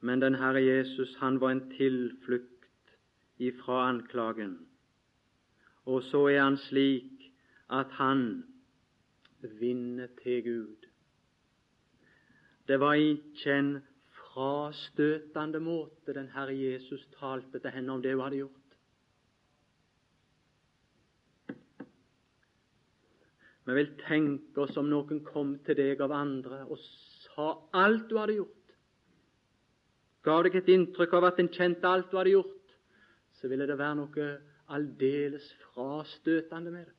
men 0.00 0.20
den 0.20 0.34
Herre 0.40 0.62
Jesus, 0.62 1.14
han 1.20 1.38
var 1.40 1.54
en 1.54 1.62
tilflukt 1.76 2.96
ifra 3.38 3.86
anklagen. 3.88 4.58
Og 5.86 6.02
så 6.02 6.24
er 6.32 6.42
han 6.42 6.58
slik 6.58 7.30
at 7.70 7.94
han 8.00 8.44
vinner 9.60 10.10
til 10.22 10.42
Gud. 10.42 10.86
Det 12.68 12.80
var 12.80 12.98
ikke 12.98 13.54
en 13.54 13.72
frastøtende 14.18 15.60
måte 15.62 16.14
den 16.14 16.28
Herre 16.34 16.54
Jesus 16.58 17.06
talte 17.18 17.58
til 17.58 17.70
henne 17.70 17.92
om 17.92 18.02
det 18.02 18.14
hun 18.14 18.24
hadde 18.26 18.42
gjort. 18.42 18.65
Vi 23.66 23.74
vil 23.74 23.88
tenke 23.98 24.62
oss 24.62 24.76
om 24.78 24.86
noen 24.86 25.24
kom 25.26 25.56
til 25.66 25.74
deg 25.78 26.02
av 26.04 26.12
andre 26.14 26.62
og 26.70 26.78
sa 26.78 27.48
alt 27.74 28.04
du 28.10 28.14
hadde 28.20 28.36
gjort. 28.38 28.74
Gav 30.26 30.44
deg 30.46 30.60
et 30.60 30.70
inntrykk 30.74 31.16
av 31.18 31.26
at 31.32 31.40
en 31.42 31.50
kjente 31.50 31.90
alt 31.90 32.12
du 32.12 32.16
hadde 32.18 32.36
gjort, 32.36 32.76
så 33.38 33.50
ville 33.50 33.66
det 33.66 33.78
være 33.78 33.98
noe 33.98 34.28
aldeles 34.74 35.48
frastøtende 35.64 36.72
med 36.74 36.86
det. 36.86 36.94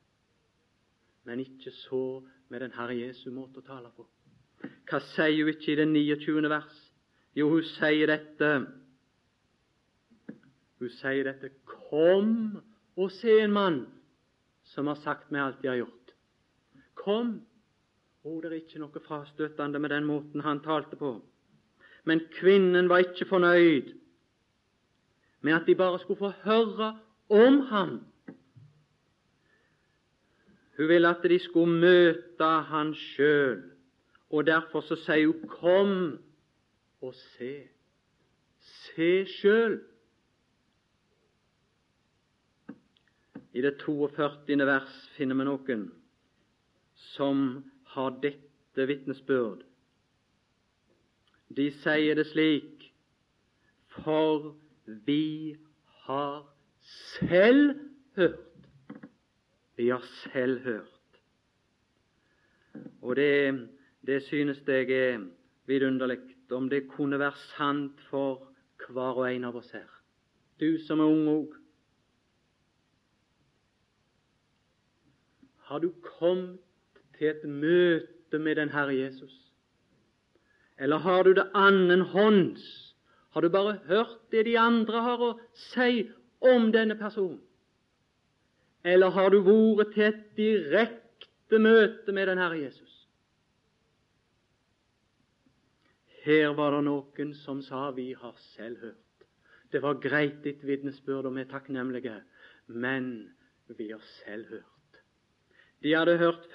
Men 1.28 1.40
ikke 1.44 1.72
så 1.88 2.02
med 2.48 2.64
den 2.64 2.76
Herre 2.76 2.96
Jesu 2.96 3.30
måte 3.32 3.60
å 3.60 3.66
tale 3.66 3.90
på. 3.96 4.04
Hva 4.88 5.00
sier 5.12 5.44
hun 5.44 5.52
ikke 5.52 5.72
i 5.72 5.80
det 5.80 5.88
29. 5.88 6.48
vers? 6.52 6.78
Jo, 7.36 7.50
hun 7.52 7.66
sier 7.76 8.10
dette 8.10 8.48
Hun 10.78 10.90
sier 10.96 11.26
dette 11.26 11.52
Kom 11.88 12.32
og 12.98 13.12
se 13.14 13.36
en 13.42 13.54
mann 13.54 13.78
som 14.72 14.88
har 14.90 14.98
sagt 15.04 15.30
meg 15.30 15.44
alt 15.44 15.62
jeg 15.62 15.70
har 15.70 15.80
gjort 15.82 15.97
kom. 17.08 17.38
Å, 18.26 18.36
det 18.42 18.50
er 18.50 18.58
ikke 18.60 18.82
noe 18.82 19.04
frastøtende 19.06 19.80
med 19.80 19.94
den 19.94 20.06
måten 20.08 20.44
han 20.44 20.60
talte 20.64 20.98
på. 21.00 21.14
Men 22.08 22.24
kvinnen 22.36 22.88
var 22.90 23.04
ikke 23.06 23.28
fornøyd 23.30 23.94
med 25.46 25.54
at 25.54 25.66
de 25.68 25.76
bare 25.78 26.00
skulle 26.02 26.20
få 26.20 26.32
høre 26.44 26.92
om 27.32 27.60
ham. 27.70 27.98
Hun 30.78 30.88
ville 30.88 31.10
at 31.10 31.24
de 31.26 31.38
skulle 31.42 31.80
møte 31.80 32.48
han 32.70 32.94
sjøl, 32.94 33.62
og 34.30 34.46
derfor 34.46 34.80
så 34.80 34.96
sier 34.96 35.26
hun 35.26 35.48
'kom 35.48 36.18
og 37.00 37.14
se'. 37.14 37.68
Se 38.60 39.26
sjøl. 39.26 39.80
I 43.52 43.60
det 43.60 43.78
42. 43.78 44.66
vers 44.66 45.10
finner 45.16 45.34
vi 45.34 45.44
noen 45.44 45.97
som 47.14 47.64
har 47.94 48.18
dette 48.22 48.86
vitnesbyrd. 48.88 49.64
De 51.56 51.70
sier 51.82 52.18
det 52.18 52.26
slik 52.28 52.84
For 54.04 54.52
vi 55.06 55.56
har 56.06 56.44
selv 57.18 57.74
hørt. 58.16 58.68
Vi 59.76 59.88
har 59.88 60.04
selv 60.32 60.60
hørt. 60.64 61.20
Og 63.02 63.16
det, 63.16 63.68
det 64.06 64.22
synes 64.22 64.62
jeg 64.66 64.90
er 64.90 65.26
vidunderlig 65.66 66.18
om 66.50 66.68
det 66.70 66.88
kunne 66.88 67.18
være 67.18 67.36
sant 67.56 68.00
for 68.10 68.48
hver 68.88 69.18
og 69.20 69.26
en 69.28 69.44
av 69.44 69.56
oss 69.56 69.70
her. 69.72 69.88
Du 70.60 70.78
som 70.86 71.00
er 71.00 71.10
ung 71.10 71.26
òg. 71.28 71.56
Har 75.68 75.82
du 75.84 75.90
kommet 76.02 76.67
til 77.18 77.32
et 77.32 77.44
møte 77.44 78.38
med 78.38 78.56
den 78.56 78.70
Herre 78.70 78.94
Jesus? 78.96 79.34
Eller 80.78 80.98
har 80.98 81.22
du 81.22 81.32
det 81.34 81.50
annenhånds? 81.54 82.94
Har 83.30 83.40
du 83.40 83.48
bare 83.48 83.78
hørt 83.86 84.30
det 84.30 84.44
de 84.46 84.58
andre 84.58 85.02
har 85.02 85.22
å 85.22 85.32
si 85.54 86.08
om 86.40 86.70
denne 86.72 86.94
personen? 86.98 87.40
Eller 88.84 89.10
har 89.10 89.30
du 89.30 89.40
vært 89.42 89.92
til 89.94 90.06
et 90.06 90.22
direkte 90.38 91.58
møte 91.58 92.14
med 92.14 92.30
den 92.30 92.38
Herre 92.38 92.60
Jesus? 92.60 92.94
Her 96.24 96.54
var 96.54 96.76
det 96.76 96.84
noen 96.84 97.34
som 97.34 97.62
sa 97.62 97.90
'vi 97.90 98.12
har 98.12 98.34
selv 98.36 98.78
hørt'. 98.78 99.26
Det 99.72 99.82
var 99.82 100.00
greit 100.00 100.42
ditt 100.44 100.66
vitnesbyrd, 100.66 101.26
og 101.26 101.34
vi 101.34 101.40
er 101.40 101.50
takknemlige, 101.50 102.22
men 102.66 103.34
vi 103.68 103.90
har 103.90 104.00
selv 104.24 104.46
hørt. 104.46 105.02
De 105.82 105.94
hadde 105.94 106.18
hørt 106.18 106.48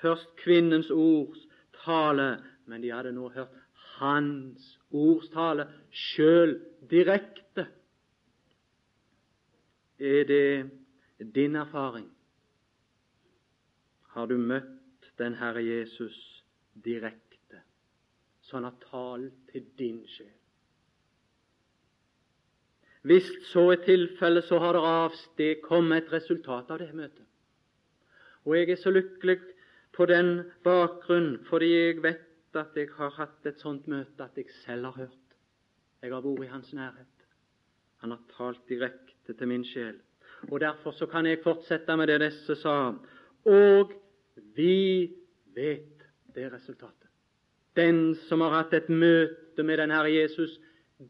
først 0.00 0.28
kvinnens 0.42 0.90
ords 0.90 1.46
tale, 1.84 2.44
men 2.66 2.82
de 2.82 2.92
hadde 2.92 3.12
nå 3.12 3.28
hørt 3.34 3.54
hans 3.96 4.78
ords 4.90 5.28
tale 5.32 5.68
sjøl 5.90 6.58
direkte. 6.90 7.66
Er 9.98 10.24
det 10.28 10.70
din 11.34 11.56
erfaring? 11.56 12.08
Har 14.12 14.26
du 14.26 14.36
møtt 14.36 15.12
den 15.18 15.36
Herre 15.36 15.64
Jesus 15.64 16.16
direkte, 16.84 17.62
så 18.40 18.56
han 18.56 18.68
har 18.68 18.76
talt 18.90 19.52
til 19.52 19.64
din 19.78 20.02
sjel? 20.08 20.32
Hvis 23.06 23.28
så 23.52 23.68
er 23.70 23.84
tilfellet, 23.84 24.44
så 24.44 24.58
har 24.58 24.74
det 24.74 24.82
avstedkommet 24.82 26.04
et 26.04 26.12
resultat 26.12 26.70
av 26.74 26.80
det 26.82 26.88
møtet. 26.94 27.22
Og 28.44 28.56
jeg 28.56 28.70
er 28.70 28.80
så 28.80 28.90
lykkelig 28.90 29.36
på 29.96 30.06
den 30.06 30.42
bakgrunn, 30.64 31.38
fordi 31.48 31.70
jeg 31.72 32.02
vet 32.04 32.56
at 32.56 32.76
jeg 32.76 32.88
har 32.96 33.14
hatt 33.16 33.46
et 33.48 33.60
sånt 33.60 33.86
møte 33.88 34.24
at 34.24 34.36
jeg 34.36 34.50
selv 34.64 34.90
har 34.90 35.06
hørt. 35.06 35.36
Jeg 36.02 36.12
har 36.12 36.24
vært 36.24 36.44
i 36.44 36.50
hans 36.52 36.72
nærhet. 36.76 37.24
Han 38.04 38.12
har 38.12 38.20
talt 38.36 38.68
direkte 38.68 39.34
til 39.34 39.48
min 39.48 39.64
sjel. 39.64 39.96
Og 40.50 40.60
Derfor 40.60 40.92
så 40.92 41.06
kan 41.06 41.26
jeg 41.26 41.40
fortsette 41.44 41.96
med 41.96 42.06
det 42.06 42.20
disse 42.20 42.56
sa. 42.60 42.92
Og 43.44 43.92
vi 44.56 45.12
vet 45.54 46.04
det 46.34 46.52
resultatet. 46.52 47.10
Den 47.76 48.14
som 48.28 48.40
har 48.40 48.62
hatt 48.62 48.72
et 48.74 48.88
møte 48.88 49.62
med 49.62 49.78
den 49.78 49.92
Herre 49.92 50.12
Jesus 50.12 50.58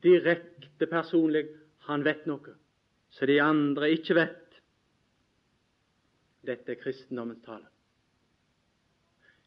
direkte 0.03 0.87
personlig, 0.91 1.47
han 1.87 2.03
vet 2.05 2.27
noe, 2.27 2.57
så 3.11 3.27
de 3.27 3.39
andre 3.43 3.93
ikke 3.95 4.17
vet. 4.19 4.61
Dette 6.47 6.75
er 6.75 6.81
kristendommens 6.81 7.43
tale. 7.47 7.76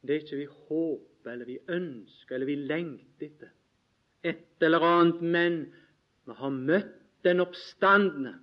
Det 0.02 0.14
er 0.14 0.22
ikke 0.22 0.40
vi 0.40 0.48
håper 0.68 1.32
eller 1.32 1.48
vi 1.48 1.58
ønsker 1.68 2.34
eller 2.34 2.48
vi 2.48 2.56
lengter 2.56 3.26
etter. 3.26 3.52
Et 4.24 4.64
eller 4.64 4.84
annet, 4.84 5.20
men 5.22 5.58
vi 6.28 6.36
har 6.36 6.52
møtt 6.52 6.96
den 7.24 7.40
oppstandende, 7.40 8.34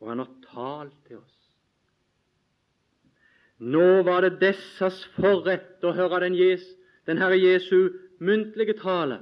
og 0.00 0.08
han 0.08 0.22
har 0.22 0.30
talt 0.48 0.96
til 1.06 1.20
oss. 1.20 1.36
Nå 3.60 4.02
var 4.08 4.24
det 4.24 4.38
dessas 4.40 5.02
forrett 5.18 5.84
å 5.84 5.92
høre 5.96 6.22
den, 6.24 6.36
Jes, 6.36 6.64
den 7.04 7.20
Herre 7.20 7.36
Jesu 7.36 7.92
muntlige 8.20 8.78
tale. 8.80 9.20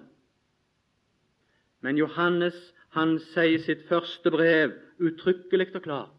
Men 1.83 1.99
Johannes 1.99 2.59
han 2.95 3.17
sier 3.33 3.57
i 3.57 3.63
sitt 3.63 3.83
første 3.91 4.31
brev 4.35 4.77
uttrykkelig 5.03 5.73
og 5.75 5.83
klart 5.83 6.15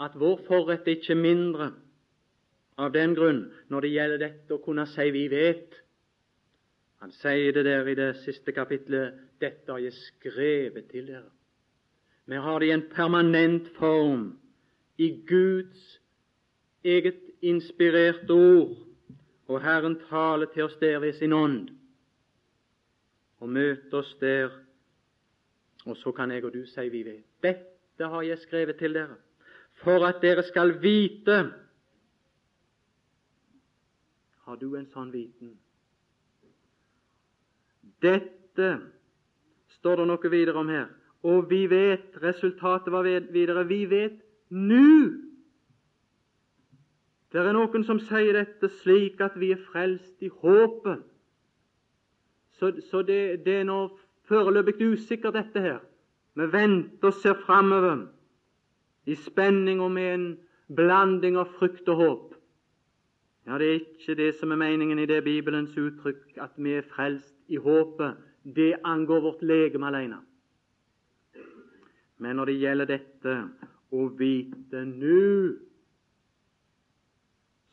at 0.00 0.16
vår 0.18 0.44
forrett 0.48 0.88
er 0.88 0.98
ikke 0.98 1.16
mindre 1.16 1.72
av 2.78 2.92
den 2.92 3.14
grunn 3.14 3.44
når 3.68 3.80
det 3.80 3.92
gjelder 3.92 4.18
dette 4.18 4.54
å 4.54 4.62
kunne 4.64 4.86
si 4.86 5.10
'vi 5.10 5.28
vet'. 5.28 5.80
Han 7.00 7.10
sier 7.10 7.52
det 7.52 7.64
der 7.64 7.86
i 7.88 7.94
det 7.94 8.16
siste 8.24 8.52
kapitlet 8.52 9.14
'Dette 9.40 9.72
har 9.72 9.78
jeg 9.78 9.92
skrevet 9.92 10.88
til 10.90 11.06
dere'. 11.06 11.30
Vi 12.26 12.36
har 12.36 12.58
det 12.58 12.66
i 12.68 12.72
en 12.72 12.88
permanent 12.90 13.68
form 13.78 14.38
i 14.98 15.24
Guds 15.26 16.00
eget 16.84 17.20
inspirerte 17.42 18.30
ord, 18.30 18.76
og 19.48 19.62
Herren 19.62 19.98
taler 20.08 20.46
til 20.46 20.62
oss 20.62 20.76
der 20.80 20.98
ved 20.98 21.12
sin 21.12 21.32
ånd 21.32 21.68
og 23.40 23.48
møter 23.48 23.98
oss 23.98 24.14
der. 24.20 24.50
Og 25.86 25.96
så 25.96 26.12
kan 26.12 26.30
jeg 26.30 26.44
og 26.44 26.52
du 26.54 26.66
si 26.66 26.88
vi 26.88 27.02
vet. 27.02 27.24
Dette 27.42 28.08
har 28.08 28.22
jeg 28.22 28.38
skrevet 28.38 28.76
til 28.78 28.94
dere, 28.94 29.16
for 29.82 30.06
at 30.06 30.22
dere 30.22 30.42
skal 30.42 30.76
vite 30.82 31.52
har 34.46 34.58
du 34.58 34.72
en 34.76 34.88
sånn 34.90 35.12
viten? 35.14 35.54
Dette 38.02 38.72
står 39.78 40.02
det 40.02 40.08
noe 40.10 40.32
videre 40.32 40.62
om 40.62 40.70
her. 40.72 40.88
Og 41.22 41.46
vi 41.50 41.66
vet 41.70 42.16
Resultatet 42.22 42.90
var 42.92 43.06
videre. 43.06 43.64
Vi 43.64 43.84
vet 43.86 44.18
nå. 44.50 44.88
Det 47.32 47.40
er 47.40 47.54
noen 47.56 47.86
som 47.86 48.00
sier 48.02 48.34
dette 48.36 48.68
slik 48.82 49.22
at 49.24 49.38
vi 49.40 49.52
er 49.54 49.62
frelst 49.70 50.20
i 50.20 50.28
håpet. 50.28 51.06
Så, 52.58 52.74
så 52.90 53.00
det, 53.02 53.44
det, 53.46 53.62
er 53.62 53.64
nå 53.64 53.86
foreløpig 54.28 54.76
usikkert, 54.92 55.38
dette 55.38 55.62
her. 55.62 55.80
Vi 56.36 56.46
venter 56.52 57.08
og 57.08 57.16
ser 57.22 57.38
framover 57.46 58.04
i 59.08 59.16
spenning 59.18 59.80
og 59.82 59.90
med 59.94 60.10
en 60.12 60.26
blanding 60.76 61.38
av 61.40 61.50
frykt 61.56 61.88
og 61.88 62.02
håp. 62.02 62.31
Ja, 63.46 63.58
Det 63.58 63.68
er 63.68 63.72
ikke 63.72 64.14
det 64.14 64.34
som 64.34 64.50
er 64.50 64.56
meningen 64.56 64.98
i 64.98 65.06
det 65.06 65.24
Bibelens 65.24 65.76
uttrykk, 65.78 66.36
at 66.36 66.50
vi 66.56 66.72
er 66.72 66.82
frelst 66.82 67.34
i 67.48 67.56
håpet. 67.56 68.16
Det 68.44 68.74
angår 68.84 69.20
vårt 69.20 69.42
legeme 69.42 69.86
alene. 69.86 70.16
Men 72.18 72.36
når 72.36 72.44
det 72.44 72.58
gjelder 72.58 72.86
dette 72.86 73.36
å 73.90 74.06
vite 74.18 74.84
nå, 74.86 75.54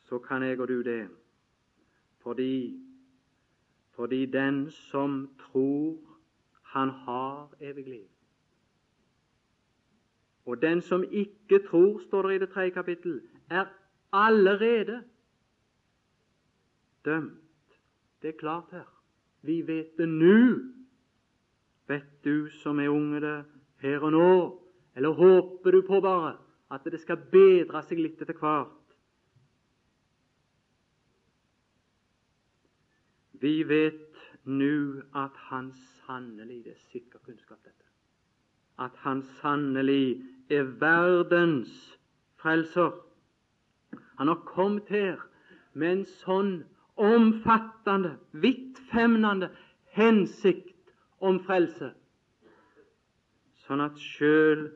så 0.08 0.18
kan 0.18 0.42
jeg 0.42 0.60
og 0.60 0.68
du 0.68 0.82
det. 0.82 1.08
Fordi, 2.22 2.80
fordi 3.94 4.26
den 4.26 4.70
som 4.70 5.28
tror, 5.38 5.98
han 6.62 6.88
har 6.88 7.54
evig 7.60 7.84
liv. 7.86 8.08
Og 10.46 10.62
den 10.62 10.82
som 10.82 11.04
ikke 11.04 11.62
tror, 11.68 12.00
står 12.08 12.22
det 12.28 12.34
i 12.34 12.38
det 12.38 12.50
tredje 12.50 12.70
kapittel, 12.70 13.20
er 13.50 13.64
allerede 14.12 15.02
dømt. 17.04 17.78
Det 18.22 18.28
er 18.28 18.38
klart 18.38 18.70
her. 18.70 18.88
Vi 19.42 19.60
vet 19.66 19.96
det 19.98 20.08
nå. 20.08 20.58
Vet 21.88 22.24
du 22.24 22.48
som 22.62 22.78
er 22.78 22.88
unge 22.88 23.20
det 23.20 23.44
her 23.80 24.04
og 24.04 24.12
nå, 24.12 24.32
eller 24.94 25.16
håper 25.16 25.70
du 25.70 25.82
på 25.86 26.00
bare 26.00 26.36
at 26.70 26.84
det 26.84 27.00
skal 27.02 27.18
bedre 27.32 27.82
seg 27.88 27.98
litt 27.98 28.20
etter 28.22 28.36
hvert? 28.38 28.76
Vi 33.40 33.62
vet 33.64 34.20
nå 34.44 35.00
at 35.16 35.36
han 35.48 35.72
sannelig 36.04 36.64
Det 36.64 36.74
er 36.74 36.82
sikker 36.92 37.18
kunnskap, 37.24 37.58
dette. 37.64 37.86
At 38.78 38.96
han 39.04 39.22
sannelig 39.40 40.22
er 40.50 40.68
verdens 40.80 41.98
frelser. 42.36 42.92
Han 44.18 44.28
har 44.28 44.42
kommet 44.46 44.88
her 44.88 45.20
med 45.72 45.92
en 45.92 46.04
sånn 46.04 46.52
omfattende, 47.00 48.18
vidtfemnende 48.32 49.48
hensikt 49.96 50.92
om 51.20 51.40
frelse, 51.44 51.90
sånn 53.64 53.82
at 53.84 53.98
sjøl 54.00 54.68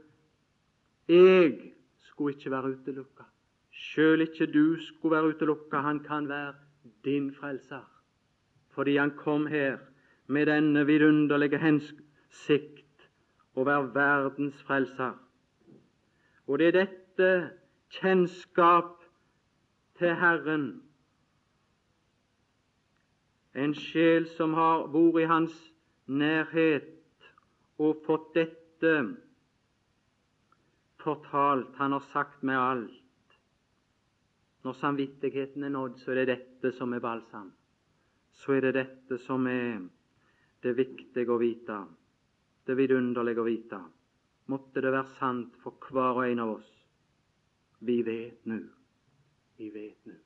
jeg 1.10 1.72
skulle 2.08 2.32
ikke 2.32 2.52
være 2.54 2.76
utelukka. 2.76 3.26
Sjøl 3.74 4.24
ikke 4.24 4.46
du 4.48 4.76
skulle 4.80 5.16
være 5.16 5.34
utelukka. 5.34 5.82
Han 5.84 6.00
kan 6.00 6.28
være 6.28 6.54
din 7.04 7.32
frelser, 7.34 7.82
fordi 8.72 8.96
han 8.96 9.12
kom 9.18 9.46
her 9.46 9.76
med 10.26 10.46
denne 10.48 10.86
vidunderlige 10.88 11.60
hensikt 11.60 13.08
å 13.54 13.66
være 13.68 13.90
verdens 13.94 14.62
frelser. 14.64 15.12
Og 16.48 16.58
det 16.60 16.70
er 16.70 16.78
dette 16.84 17.30
kjennskap 17.98 18.96
til 19.98 20.16
Herren 20.18 20.66
en 23.54 23.74
sjel 23.74 24.26
som 24.34 24.54
har 24.54 24.88
bor 24.90 25.20
i 25.20 25.28
hans 25.30 25.54
nærhet 26.10 26.90
og 27.78 28.02
fått 28.06 28.32
dette 28.34 28.94
fortalt. 31.04 31.74
Han 31.78 31.92
har 31.92 32.06
sagt 32.12 32.42
med 32.42 32.58
alt. 32.58 33.00
Når 34.64 34.78
samvittigheten 34.80 35.64
er 35.64 35.74
nådd, 35.74 35.98
så 36.00 36.10
er 36.12 36.22
det 36.22 36.30
dette 36.32 36.72
som 36.78 36.92
er 36.96 37.04
balsam. 37.04 37.52
Så 38.32 38.56
er 38.56 38.66
det 38.66 38.74
dette 38.78 39.18
som 39.22 39.46
er 39.46 39.84
det 40.64 40.72
viktige 40.74 41.30
å 41.30 41.38
vite, 41.38 41.76
det 42.64 42.76
vidunderlige 42.78 43.42
å 43.42 43.46
vite. 43.46 43.80
Måtte 44.50 44.80
det 44.80 44.92
være 44.92 45.18
sant 45.20 45.56
for 45.62 45.76
hver 45.92 46.18
og 46.18 46.26
en 46.26 46.42
av 46.42 46.54
oss. 46.56 46.70
Vi 47.84 48.00
vet 48.02 48.48
nå. 48.48 48.62
Vi 49.60 49.68
vet 49.70 50.08
nå. 50.08 50.16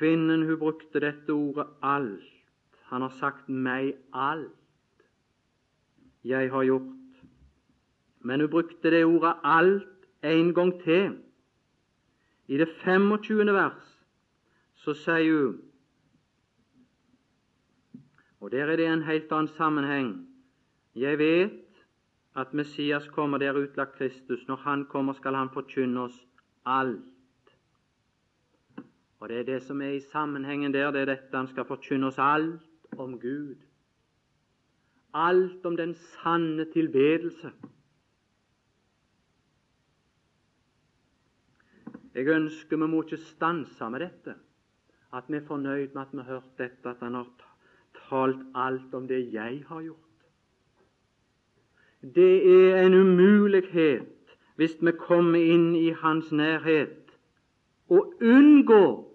Kvinnen 0.00 0.46
hun 0.48 0.58
brukte 0.58 1.00
dette 1.00 1.30
ordet 1.30 1.66
'alt'. 1.82 2.24
Han 2.88 3.02
har 3.02 3.08
sagt 3.08 3.48
'meg 3.48 3.94
alt 4.12 4.50
jeg 6.24 6.50
har 6.50 6.64
gjort'. 6.64 7.26
Men 8.20 8.40
hun 8.40 8.50
brukte 8.50 8.90
det 8.90 9.04
ordet 9.04 9.34
'alt' 9.44 10.06
en 10.22 10.54
gang 10.54 10.82
til. 10.82 11.18
I 12.48 12.56
det 12.56 12.68
25. 12.84 13.52
vers 13.52 14.00
så 14.74 14.94
sier 14.94 15.42
hun 15.42 15.60
Og 18.40 18.52
der 18.52 18.64
er 18.64 18.76
det 18.76 18.86
en 18.86 19.02
helt 19.02 19.32
annen 19.32 19.48
sammenheng. 19.48 20.28
Jeg 20.94 21.18
vet 21.18 21.84
at 22.36 22.54
Messias 22.54 23.08
kommer, 23.08 23.38
der 23.38 23.52
utlagt 23.52 23.92
Kristus. 23.92 24.48
Når 24.48 24.56
Han 24.56 24.84
kommer, 24.84 25.12
skal 25.12 25.34
Han 25.34 25.50
forkynne 25.50 26.00
oss 26.00 26.26
alt. 26.66 27.19
Og 29.20 29.28
Det 29.28 29.38
er 29.38 29.42
det 29.42 29.62
som 29.62 29.80
er 29.82 29.90
i 29.90 30.00
sammenhengen 30.00 30.72
der, 30.74 30.90
det 30.90 31.00
er 31.00 31.04
dette 31.12 31.36
han 31.36 31.48
skal 31.48 31.64
forkynne 31.68 32.08
oss 32.08 32.18
alt 32.18 32.96
om 32.96 33.18
Gud. 33.20 33.56
Alt 35.14 35.66
om 35.66 35.76
den 35.76 35.94
sanne 35.94 36.64
tilbedelse. 36.72 37.52
Jeg 42.14 42.26
ønsker 42.26 42.76
vi 42.76 42.86
må 42.86 43.02
ikke 43.02 43.16
stanse 43.16 43.90
med 43.90 44.00
dette, 44.00 44.34
at 45.12 45.28
vi 45.28 45.36
er 45.36 45.46
fornøyd 45.46 45.92
med 45.94 46.02
at 46.02 46.12
vi 46.12 46.18
har 46.18 46.24
hørt 46.24 46.58
dette, 46.58 46.88
at 46.88 46.96
han 47.00 47.14
har 47.14 47.28
talt 48.08 48.40
alt 48.54 48.94
om 48.94 49.06
det 49.08 49.20
jeg 49.32 49.64
har 49.68 49.82
gjort. 49.82 49.96
Det 52.02 52.72
er 52.72 52.86
en 52.86 52.94
umulighet 52.94 54.08
hvis 54.56 54.76
vi 54.80 54.92
kommer 54.92 55.38
inn 55.38 55.74
i 55.76 55.90
hans 55.90 56.32
nærhet, 56.32 56.96
å 57.88 58.02
unngå 58.20 59.09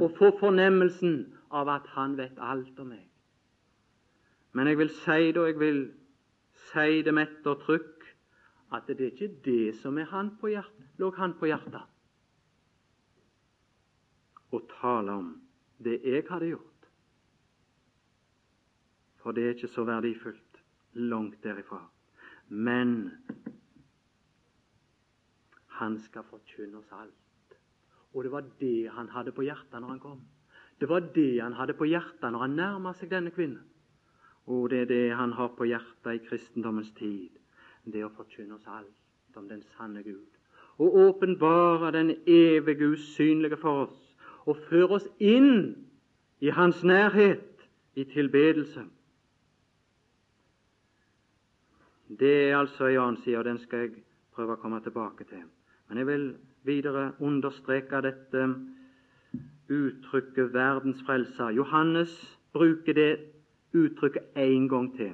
og 0.00 0.16
få 0.16 0.30
fornemmelsen 0.40 1.22
av 1.52 1.68
at 1.68 1.88
han 1.94 2.16
vet 2.18 2.38
alt 2.40 2.78
om 2.80 2.92
meg. 2.94 3.06
Men 4.52 4.66
jeg 4.66 4.78
vil 4.80 4.90
si 5.02 5.18
det, 5.30 5.38
og 5.38 5.48
jeg 5.50 5.58
vil 5.60 5.80
si 6.70 7.02
det 7.06 7.14
med 7.14 7.28
ettertrykk 7.28 8.08
at 8.74 8.86
det 8.86 9.00
er 9.00 9.12
ikke 9.12 9.34
det 9.44 9.76
som 9.80 9.98
er 9.98 10.08
han 10.10 10.32
på 10.40 10.52
hjertet, 10.52 10.90
lå 10.98 11.10
han 11.18 11.34
på 11.38 11.50
hjertet. 11.50 11.86
Å 14.50 14.58
tale 14.80 15.14
om 15.22 15.30
det 15.78 16.00
jeg 16.04 16.26
hadde 16.30 16.50
gjort. 16.52 16.90
For 19.20 19.36
det 19.36 19.44
er 19.44 19.54
ikke 19.54 19.70
så 19.70 19.84
verdifullt. 19.84 20.46
Langt 20.92 21.42
derifra. 21.44 21.84
Men 22.48 23.12
han 25.78 25.98
skal 26.02 26.26
forkynne 26.26 26.80
oss 26.80 26.90
alt. 26.92 27.19
Og 28.14 28.24
det 28.24 28.32
var 28.32 28.44
det 28.60 28.90
han 28.90 29.08
hadde 29.08 29.32
på 29.32 29.44
hjertet 29.46 29.78
når 29.80 29.88
han 29.94 30.02
kom. 30.02 30.20
Det 30.80 30.88
var 30.88 31.00
det 31.14 31.42
han 31.42 31.52
hadde 31.52 31.76
på 31.78 31.86
hjertet 31.86 32.32
når 32.32 32.46
han 32.46 32.56
nærma 32.58 32.94
seg 32.98 33.10
denne 33.12 33.30
kvinnen. 33.34 33.62
Og 34.50 34.70
det 34.70 34.82
er 34.82 34.88
det 34.90 35.04
han 35.14 35.32
har 35.36 35.52
på 35.54 35.68
hjertet 35.68 36.16
i 36.16 36.22
kristendommens 36.24 36.90
tid. 36.98 37.30
Det 37.84 38.02
å 38.04 38.12
forkynne 38.16 38.56
oss 38.56 38.66
alt 38.66 39.36
om 39.38 39.46
den 39.48 39.62
sanne 39.76 40.02
Gud. 40.02 40.26
Og 40.80 40.96
åpenbare 40.96 41.92
den 41.92 42.14
evige 42.26 42.88
usynlige 42.96 43.60
for 43.60 43.86
oss. 43.86 43.98
Og 44.48 44.58
føre 44.70 44.96
oss 44.96 45.08
inn 45.18 45.76
i 46.40 46.50
Hans 46.50 46.82
nærhet 46.84 47.68
i 47.94 48.04
tilbedelse. 48.04 48.84
Det 52.18 52.50
er 52.50 52.56
altså 52.56 52.88
en 52.88 52.98
annen 52.98 53.16
side, 53.22 53.38
og 53.38 53.44
den 53.44 53.58
skal 53.58 53.84
jeg 53.84 54.02
prøve 54.34 54.56
å 54.56 54.62
komme 54.62 54.80
tilbake 54.82 55.24
til. 55.28 55.44
Men 55.88 56.00
jeg 56.00 56.08
vil 56.08 56.24
videre 56.64 57.12
understreke 57.20 58.02
dette 58.02 58.54
uttrykket 59.70 60.52
'verdens 60.52 61.02
frelser'. 61.06 61.54
Johannes 61.54 62.38
bruker 62.52 62.92
det 62.92 63.18
uttrykket 63.74 64.22
en 64.36 64.68
gang 64.68 64.96
til. 64.96 65.12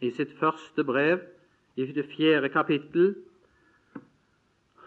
I 0.00 0.10
sitt 0.10 0.32
første 0.38 0.84
brev, 0.84 1.20
i 1.76 1.86
det 1.86 2.06
fjerde 2.16 2.48
kapittel, 2.48 3.14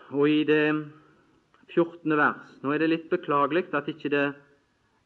og 0.10 0.30
i 0.30 0.44
det 0.44 0.92
fjortende 1.74 2.18
vers. 2.18 2.60
Nå 2.64 2.72
er 2.72 2.78
det 2.78 2.90
litt 2.90 3.10
beklagelig 3.10 3.70
at 3.74 3.88
ikke 3.88 4.10
det 4.10 4.26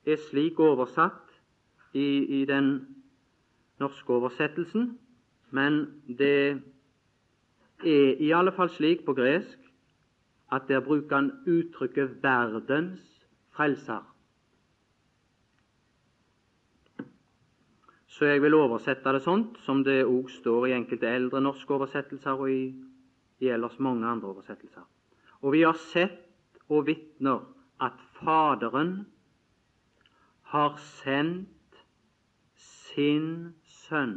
er 0.06 0.22
slik 0.30 0.60
oversatt 0.60 1.34
i, 1.94 2.42
i 2.42 2.46
den 2.46 2.88
norske 3.80 4.14
oversettelsen, 4.14 4.98
men 5.52 5.86
det 6.08 6.62
er 7.84 8.22
i 8.22 8.32
alle 8.32 8.52
fall 8.56 8.70
slik 8.70 9.06
på 9.06 9.14
gresk 9.18 9.60
at 10.52 10.68
der 10.68 10.80
bruker 10.80 11.16
han 11.16 11.32
uttrykket 11.48 12.24
'verdens 12.24 13.28
frelser'. 13.52 14.06
Så 18.08 18.26
jeg 18.26 18.42
vil 18.42 18.54
oversette 18.54 19.12
det 19.12 19.22
sånt 19.22 19.58
som 19.66 19.84
det 19.84 20.06
òg 20.06 20.30
står 20.32 20.68
i 20.68 20.76
enkelte 20.78 21.08
eldre 21.08 21.42
norske 21.42 21.74
oversettelser 21.74 22.32
og 22.32 22.52
i, 22.52 22.76
i 23.40 23.48
ellers 23.52 23.80
mange 23.80 24.08
andre 24.08 24.28
oversettelser. 24.28 24.86
Og 25.42 25.52
vi 25.52 25.62
har 25.62 25.76
sett 25.92 26.22
og 26.70 26.86
vitner 26.88 27.44
at 27.82 28.00
Faderen 28.22 29.06
har 30.54 30.78
sendt 30.78 31.82
sin 32.56 33.56
Sønn 33.86 34.16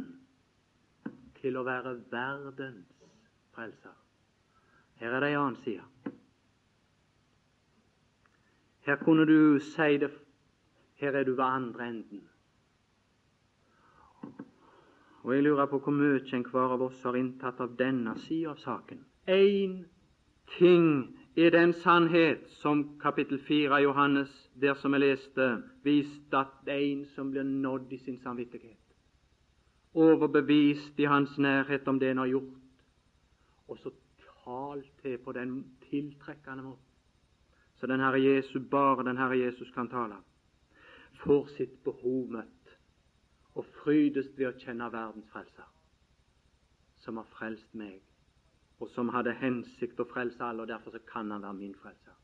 til 1.41 1.59
å 1.59 1.65
være 1.67 1.97
verdens 2.11 2.98
frelser. 3.59 3.95
Her 4.95 5.11
er 5.11 5.19
det 5.19 5.29
en 5.29 5.37
annen 5.39 5.55
side. 5.55 5.81
Her 8.79 8.95
kunne 8.95 9.25
du 9.25 9.59
si 9.59 9.97
det 9.97 10.11
Her 10.95 11.11
er 11.11 11.23
du 11.23 11.31
ved 11.31 11.43
andre 11.43 11.87
enden. 11.87 12.23
Og 15.23 15.35
jeg 15.35 15.43
lurer 15.43 15.65
på 15.65 15.79
hvor 15.79 15.91
mye 15.91 16.19
enhver 16.35 16.73
av 16.75 16.81
oss 16.81 17.03
har 17.03 17.15
inntatt 17.15 17.59
av 17.59 17.77
denne 17.79 18.17
sida 18.19 18.49
av 18.49 18.57
saken. 18.59 19.05
Én 19.27 19.85
ting 20.57 21.15
er 21.37 21.49
den 21.49 21.73
sannhet 21.73 22.49
som 22.59 22.99
kapittel 22.99 23.39
4 23.39 23.75
av 23.75 23.83
Johannes, 23.83 24.49
der 24.61 24.73
som 24.73 24.93
jeg 24.93 25.01
leste, 25.01 25.63
viste 25.83 26.37
at 26.37 26.51
det 26.65 26.73
er 26.73 26.85
en 26.91 27.05
som 27.15 27.31
blir 27.31 27.43
nådd 27.43 27.93
i 27.93 27.97
sin 27.97 28.19
samvittighet, 28.19 28.95
overbevist 29.93 30.99
i 30.99 31.05
hans 31.05 31.37
nærhet 31.37 31.87
om 31.87 31.99
det 31.99 32.11
en 32.11 32.17
har 32.17 32.27
gjort, 32.27 32.68
og 33.69 33.77
så 33.77 33.91
tal 34.43 34.83
til 35.01 35.17
på 35.23 35.31
den 35.31 35.77
tiltrekkende 35.89 36.63
måten. 36.63 36.85
Så 37.79 37.87
den 37.87 37.99
Herre 37.99 38.21
Jesus, 38.21 38.61
bare 38.71 39.05
den 39.05 39.17
Herre 39.17 39.39
Jesus 39.39 39.71
kan 39.71 39.89
tale. 39.89 40.15
Får 41.23 41.47
sitt 41.57 41.83
behov 41.83 42.27
møtt 42.31 42.75
og 43.55 43.65
frydes 43.81 44.29
ved 44.37 44.47
å 44.49 44.57
kjenne 44.59 44.91
verdens 44.91 45.27
frelser, 45.31 45.67
som 47.03 47.17
har 47.17 47.27
frelst 47.33 47.73
meg, 47.75 47.97
og 48.79 48.91
som 48.93 49.11
hadde 49.15 49.35
hensikt 49.41 49.99
å 49.99 50.07
frelse 50.07 50.43
alle, 50.43 50.63
og 50.63 50.71
derfor 50.71 50.95
så 50.95 51.01
kan 51.07 51.31
han 51.31 51.43
være 51.43 51.57
min 51.57 51.75
frelser. 51.75 52.15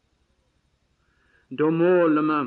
Da 1.49 1.69
måler 1.69 2.23
vi 2.29 2.39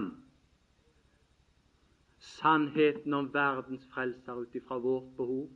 sannheten 2.18 3.14
om 3.14 3.28
verdens 3.34 3.84
frelser 3.92 4.40
ut 4.40 4.56
ifra 4.56 4.78
vårt 4.78 5.12
behov, 5.16 5.50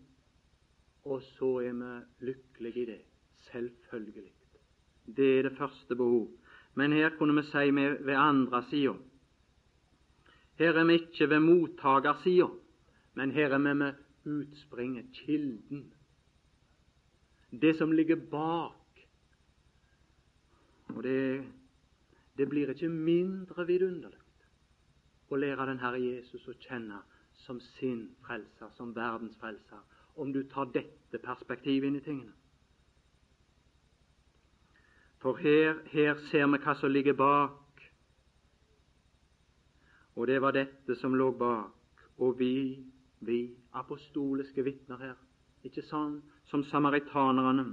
og 1.04 1.24
så 1.34 1.56
er 1.60 1.72
vi 1.72 2.26
lykkelige 2.26 2.82
i 2.82 2.90
det. 2.92 3.00
Selvfølgelig. 3.50 4.32
Det 5.16 5.38
er 5.38 5.42
det 5.42 5.58
første 5.58 5.96
behov. 5.96 6.28
Men 6.74 6.92
her 6.92 7.10
kunne 7.18 7.34
vi 7.34 7.46
si 7.48 7.70
med 7.70 8.04
ved 8.04 8.14
andre 8.14 8.64
sida. 8.70 8.94
Her 10.54 10.72
er 10.72 10.84
vi 10.84 10.92
ikke 10.92 11.28
ved 11.30 11.40
mottakersida, 11.40 12.46
men 13.14 13.30
her 13.30 13.48
er 13.48 13.58
vi 13.58 13.74
med 13.74 13.92
utspringet, 14.24 15.06
kilden. 15.12 15.92
Det 17.50 17.76
som 17.76 17.92
ligger 17.92 18.16
bak. 18.16 19.06
Og 20.88 21.02
det, 21.02 21.44
det 22.36 22.48
blir 22.48 22.70
ikke 22.70 22.88
mindre 22.88 23.66
vidunderlig 23.66 24.18
å 25.32 25.36
lære 25.40 25.66
den 25.66 25.80
Herre 25.80 26.00
Jesus 26.00 26.44
å 26.48 26.54
kjenne 26.60 27.00
som 27.44 27.60
sin 27.78 28.04
frelser, 28.26 28.68
som 28.76 28.92
verdens 28.94 29.36
frelser, 29.40 29.80
om 30.20 30.32
du 30.32 30.42
tar 30.52 30.68
dette 30.74 31.20
perspektivet 31.24 31.88
inn 31.88 31.96
i 31.96 32.04
tingene. 32.04 32.34
For 35.22 35.38
her, 35.38 35.76
her 35.92 36.16
ser 36.30 36.48
vi 36.50 36.58
hva 36.58 36.74
som 36.74 36.90
ligger 36.90 37.14
bak. 37.14 37.82
Og 40.18 40.26
det 40.26 40.40
var 40.42 40.56
dette 40.56 40.96
som 40.98 41.14
lå 41.14 41.30
bak. 41.38 42.02
Og 42.18 42.34
vi, 42.38 42.82
vi 43.22 43.38
apostoliske 43.78 44.64
vitner 44.66 44.98
her, 44.98 45.14
ikke 45.62 45.84
sånn 45.86 46.18
som 46.50 46.66
samaritanerne. 46.66 47.68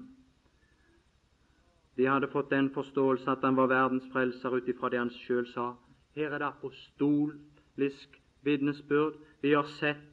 De 1.98 2.06
hadde 2.08 2.30
fått 2.32 2.54
den 2.54 2.70
forståelse 2.72 3.28
at 3.34 3.44
han 3.44 3.58
var 3.58 3.74
verdens 3.74 4.06
frelser 4.14 4.56
ut 4.56 4.70
ifra 4.72 4.94
det 4.94 5.02
han 5.02 5.12
sjøl 5.26 5.50
sa. 5.50 5.74
Her 6.16 6.30
er 6.32 6.40
det 6.40 6.52
apostolisk 6.54 8.22
vitnesbyrd. 8.46 9.18
Vi 9.42 9.58
har 9.58 9.68
sett 9.80 10.06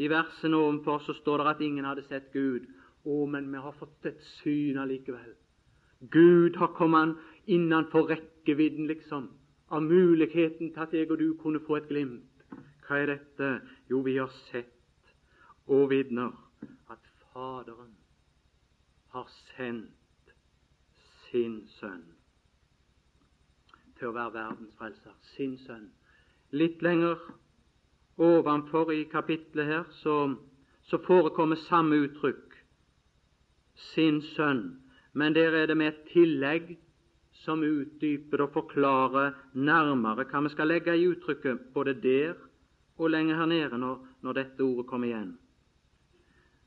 I 0.00 0.08
versene 0.08 0.56
ovenfor 0.56 1.02
så 1.04 1.12
står 1.18 1.42
det 1.42 1.50
at 1.50 1.60
ingen 1.60 1.84
hadde 1.84 2.06
sett 2.06 2.32
Gud. 2.32 2.64
Å, 3.04 3.26
men 3.28 3.50
vi 3.52 3.60
har 3.60 3.74
fått 3.76 4.06
et 4.08 4.22
syn 4.38 4.78
allikevel. 4.80 5.34
Gud 6.10 6.56
har 6.56 6.66
kommet 6.66 7.16
innenfor 7.46 8.08
rekkevidden, 8.10 8.86
liksom, 8.86 9.30
av 9.68 9.82
muligheten 9.82 10.72
til 10.72 10.80
at 10.80 10.92
jeg 10.92 11.10
og 11.10 11.18
du 11.18 11.34
kunne 11.38 11.60
få 11.66 11.76
et 11.76 11.88
glimt. 11.88 12.46
Hva 12.86 12.98
er 12.98 13.06
dette? 13.14 13.50
Jo, 13.90 14.02
vi 14.02 14.16
har 14.18 14.32
sett 14.50 15.12
og 15.66 15.90
vitner 15.90 16.32
at 16.90 17.06
Faderen 17.32 17.94
har 19.14 19.28
sendt 19.54 20.34
sin 21.30 21.62
sønn 21.78 22.02
til 23.96 24.10
å 24.10 24.16
være 24.16 24.34
verdens 24.34 24.74
frelser. 24.76 25.14
Sin 25.36 25.56
sønn. 25.62 25.88
Litt 26.50 26.82
lenger 26.82 27.20
ovenfor 28.18 28.90
i 28.92 29.04
kapitlet 29.08 29.70
her 29.70 29.84
så, 30.02 30.34
så 30.90 30.98
forekommer 31.06 31.56
samme 31.68 32.02
uttrykk. 32.04 32.58
Sin 33.94 34.20
sønn 34.34 34.81
men 35.12 35.34
der 35.34 35.54
er 35.54 35.66
det 35.66 35.76
med 35.76 35.92
et 35.92 36.02
tillegg 36.12 36.74
som 37.42 37.62
utdyper 37.64 38.44
og 38.44 38.52
forklarer 38.54 39.34
nærmere 39.54 40.24
hva 40.28 40.42
vi 40.44 40.52
skal 40.52 40.70
legge 40.70 40.96
i 40.96 41.06
uttrykket 41.08 41.72
både 41.74 41.94
der 42.00 42.34
og 42.98 43.10
lenger 43.10 43.36
her 43.36 43.46
nede 43.46 43.78
når, 43.78 43.98
når 44.22 44.32
dette 44.32 44.62
ordet 44.62 44.86
kommer 44.86 45.08
igjen. 45.08 45.32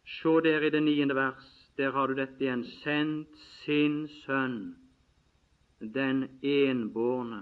Se 0.06 0.34
der 0.46 0.62
i 0.62 0.70
det 0.70 0.84
niende 0.84 1.16
vers, 1.16 1.46
der 1.78 1.92
har 1.92 2.08
du 2.08 2.14
dette 2.14 2.44
igjen. 2.44 2.64
Sendt 2.84 3.38
sin 3.64 4.08
sønn, 4.26 4.76
den 5.80 6.28
enbårne. 6.42 7.42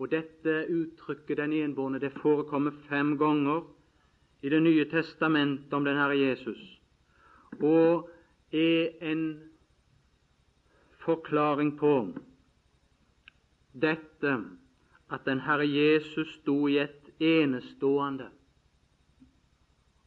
Og 0.00 0.08
dette 0.10 0.64
uttrykket, 0.72 1.36
den 1.36 1.52
enbårne, 1.52 2.00
det 2.00 2.12
forekommer 2.22 2.72
fem 2.88 3.18
ganger 3.18 3.66
i 4.42 4.48
Det 4.48 4.62
nye 4.62 4.84
testamentet 4.88 5.72
om 5.72 5.84
den 5.84 5.96
Herre 5.96 6.16
Jesus. 6.16 6.80
Og 7.60 8.08
er 8.52 9.12
en 9.12 9.50
forklaring 11.04 11.78
på 11.78 11.94
dette 13.72 14.34
at 15.10 15.24
den 15.26 15.40
Herre 15.40 15.66
Jesus 15.68 16.34
sto 16.40 16.66
i 16.68 16.78
et 16.78 17.10
enestående 17.20 18.30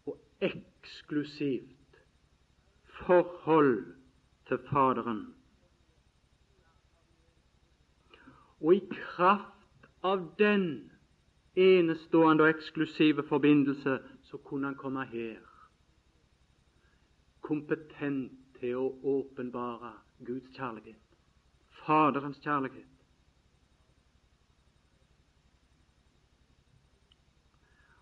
og 0.05 0.17
eksklusivt 0.41 1.99
forhold 3.07 3.85
til 4.47 4.59
Faderen. 4.69 5.33
Og 8.61 8.75
i 8.75 8.81
kraft 8.89 9.87
av 10.03 10.23
den 10.39 10.91
enestående 11.55 12.43
og 12.43 12.49
eksklusive 12.49 13.23
forbindelse 13.27 13.99
så 14.23 14.37
kunne 14.37 14.67
han 14.67 14.75
komme 14.75 15.05
her, 15.05 15.39
kompetent 17.43 18.31
til 18.59 18.79
å 18.79 18.87
åpenbare 19.17 19.93
Guds 20.25 20.49
kjærlighet, 20.55 20.99
Faderens 21.83 22.39
kjærlighet. 22.43 22.89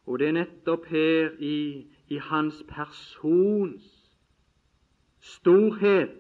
Og 0.06 0.20
det 0.20 0.28
er 0.28 0.36
nettopp 0.36 0.86
her 0.92 1.36
i, 1.40 1.88
i 2.10 2.18
hans 2.30 2.58
persons 2.70 3.86
storhet 5.22 6.18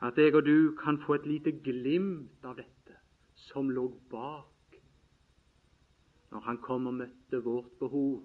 at 0.00 0.18
jeg 0.18 0.34
og 0.34 0.44
du 0.46 0.76
kan 0.80 1.00
få 1.02 1.14
et 1.18 1.26
lite 1.28 1.52
glimt 1.64 2.44
av 2.44 2.56
dette 2.56 2.96
som 3.48 3.68
lå 3.72 3.88
bak 4.12 4.76
når 6.30 6.44
han 6.46 6.60
kom 6.62 6.86
og 6.86 6.94
møtte 6.94 7.40
vårt 7.44 7.72
behov. 7.80 8.20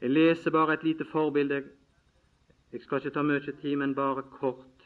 Jeg 0.00 0.10
leser 0.10 0.50
bare 0.54 0.74
et 0.74 0.84
lite 0.84 1.04
forbilde. 1.10 1.64
Jeg 2.72 2.82
skal 2.82 3.00
ikke 3.00 3.14
ta 3.16 3.22
mye 3.26 3.40
tid, 3.40 3.76
men 3.76 3.94
bare 3.94 4.22
kort 4.30 4.84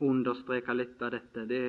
understreke 0.00 0.74
litt 0.74 1.02
av 1.02 1.14
dette. 1.14 1.46
Det, 1.48 1.62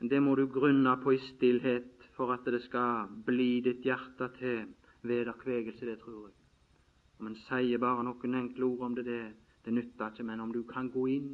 det 0.00 0.20
må 0.22 0.36
du 0.38 0.46
grunne 0.48 0.94
på 1.02 1.12
i 1.12 1.20
stillhet 1.26 2.08
for 2.16 2.32
at 2.32 2.48
det 2.48 2.62
skal 2.64 3.10
bli 3.26 3.60
ditt 3.60 3.84
hjerte 3.84 4.30
til 4.38 4.64
vederkvegelse, 5.02 5.84
det 5.86 5.98
tror 6.00 6.28
jeg. 6.28 6.34
Om 7.18 7.30
en 7.30 7.38
sier 7.44 7.82
bare 7.82 8.06
noen 8.06 8.40
enkle 8.40 8.64
ord 8.64 8.88
om 8.88 8.96
det, 8.96 9.04
det, 9.04 9.22
det 9.66 9.74
nytter 9.74 10.12
ikke. 10.12 10.24
Men 10.24 10.40
om 10.40 10.52
du 10.54 10.62
kan 10.66 10.88
gå 10.94 11.06
inn 11.18 11.32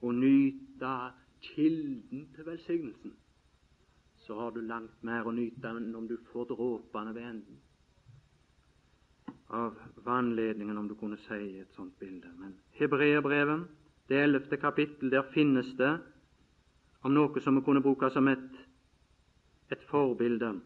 og 0.00 0.14
nyte 0.14 0.96
kilden 1.42 2.28
til 2.34 2.46
velsignelsen, 2.46 3.16
så 4.28 4.34
har 4.34 4.50
du 4.52 4.60
langt 4.60 5.02
mer 5.08 5.24
å 5.24 5.32
nyte 5.32 5.70
enn 5.72 5.94
om 5.96 6.04
du 6.04 6.18
får 6.28 6.50
dråpene 6.50 7.14
ved 7.16 7.24
enden 7.30 7.62
av 9.56 9.78
vannledningen, 10.04 10.76
om 10.76 10.90
du 10.90 10.92
kunne 11.00 11.16
si 11.22 11.56
et 11.62 11.72
sånt 11.72 11.94
bilde. 11.96 12.28
Men 12.36 12.52
Hebreerbrevet, 12.76 13.64
det 14.12 14.20
ellevte 14.20 14.60
kapittel, 14.60 15.08
der 15.08 15.24
finnes 15.32 15.72
det 15.80 15.94
om 17.00 17.16
noe 17.16 17.40
som 17.40 17.56
vi 17.56 17.64
kunne 17.64 17.80
bruke 17.80 18.12
som 18.12 18.28
et, 18.28 18.60
et 19.72 19.88
forbilde. 19.88 20.58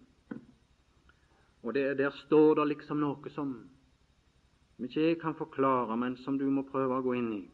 Og 1.63 1.75
det, 1.79 1.87
Der 2.03 2.11
står 2.25 2.59
det 2.59 2.69
liksom 2.75 2.99
noe 2.99 3.31
som, 3.31 3.55
ikke 4.83 5.07
jeg 5.07 5.21
kan 5.23 5.39
forklare, 5.39 5.97
men 5.97 6.17
som 6.17 6.35
du 6.35 6.49
må 6.51 6.67
prøve 6.67 6.99
å 6.99 7.07
gå 7.07 7.15
inn 7.15 7.35
i. 7.39 7.45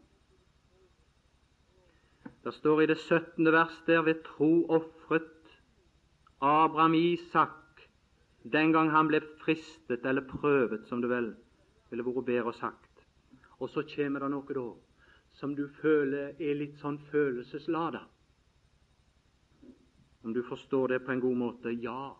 Det 2.48 2.56
står 2.56 2.82
i 2.82 2.86
det 2.94 2.96
17. 2.96 3.52
vers 3.52 3.82
der 3.84 4.00
ved 4.08 4.24
tro 4.24 4.64
ofret 4.72 5.34
Abraham 6.40 6.94
Isak 6.94 7.88
den 8.42 8.72
gang 8.72 8.90
han 8.90 9.08
ble 9.10 9.20
fristet 9.42 10.04
eller 10.06 10.22
prøvet, 10.22 10.86
som 10.86 11.02
det 11.02 11.10
vel 11.10 11.32
ville 11.90 12.04
vært 12.06 12.28
bedre 12.28 12.52
sagt. 12.54 13.02
Og 13.58 13.70
så 13.72 13.82
kommer 13.82 14.22
det 14.22 14.30
noe 14.30 14.54
da 14.54 14.68
som 15.38 15.54
du 15.54 15.66
føler 15.80 16.38
er 16.38 16.56
litt 16.58 16.78
sånn 16.78 16.98
følelseslada. 17.10 18.04
Om 20.26 20.34
du 20.34 20.42
forstår 20.46 20.94
det 20.94 21.02
på 21.06 21.12
en 21.14 21.22
god 21.22 21.36
måte 21.42 21.74
ja. 21.74 22.14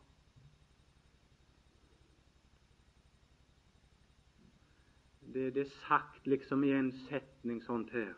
Det, 5.28 5.50
det 5.54 5.64
er 5.66 5.74
sagt 5.86 6.26
liksom 6.26 6.62
i 6.64 6.74
en 6.74 6.92
setning 7.08 7.62
sånt 7.62 7.90
her. 7.94 8.14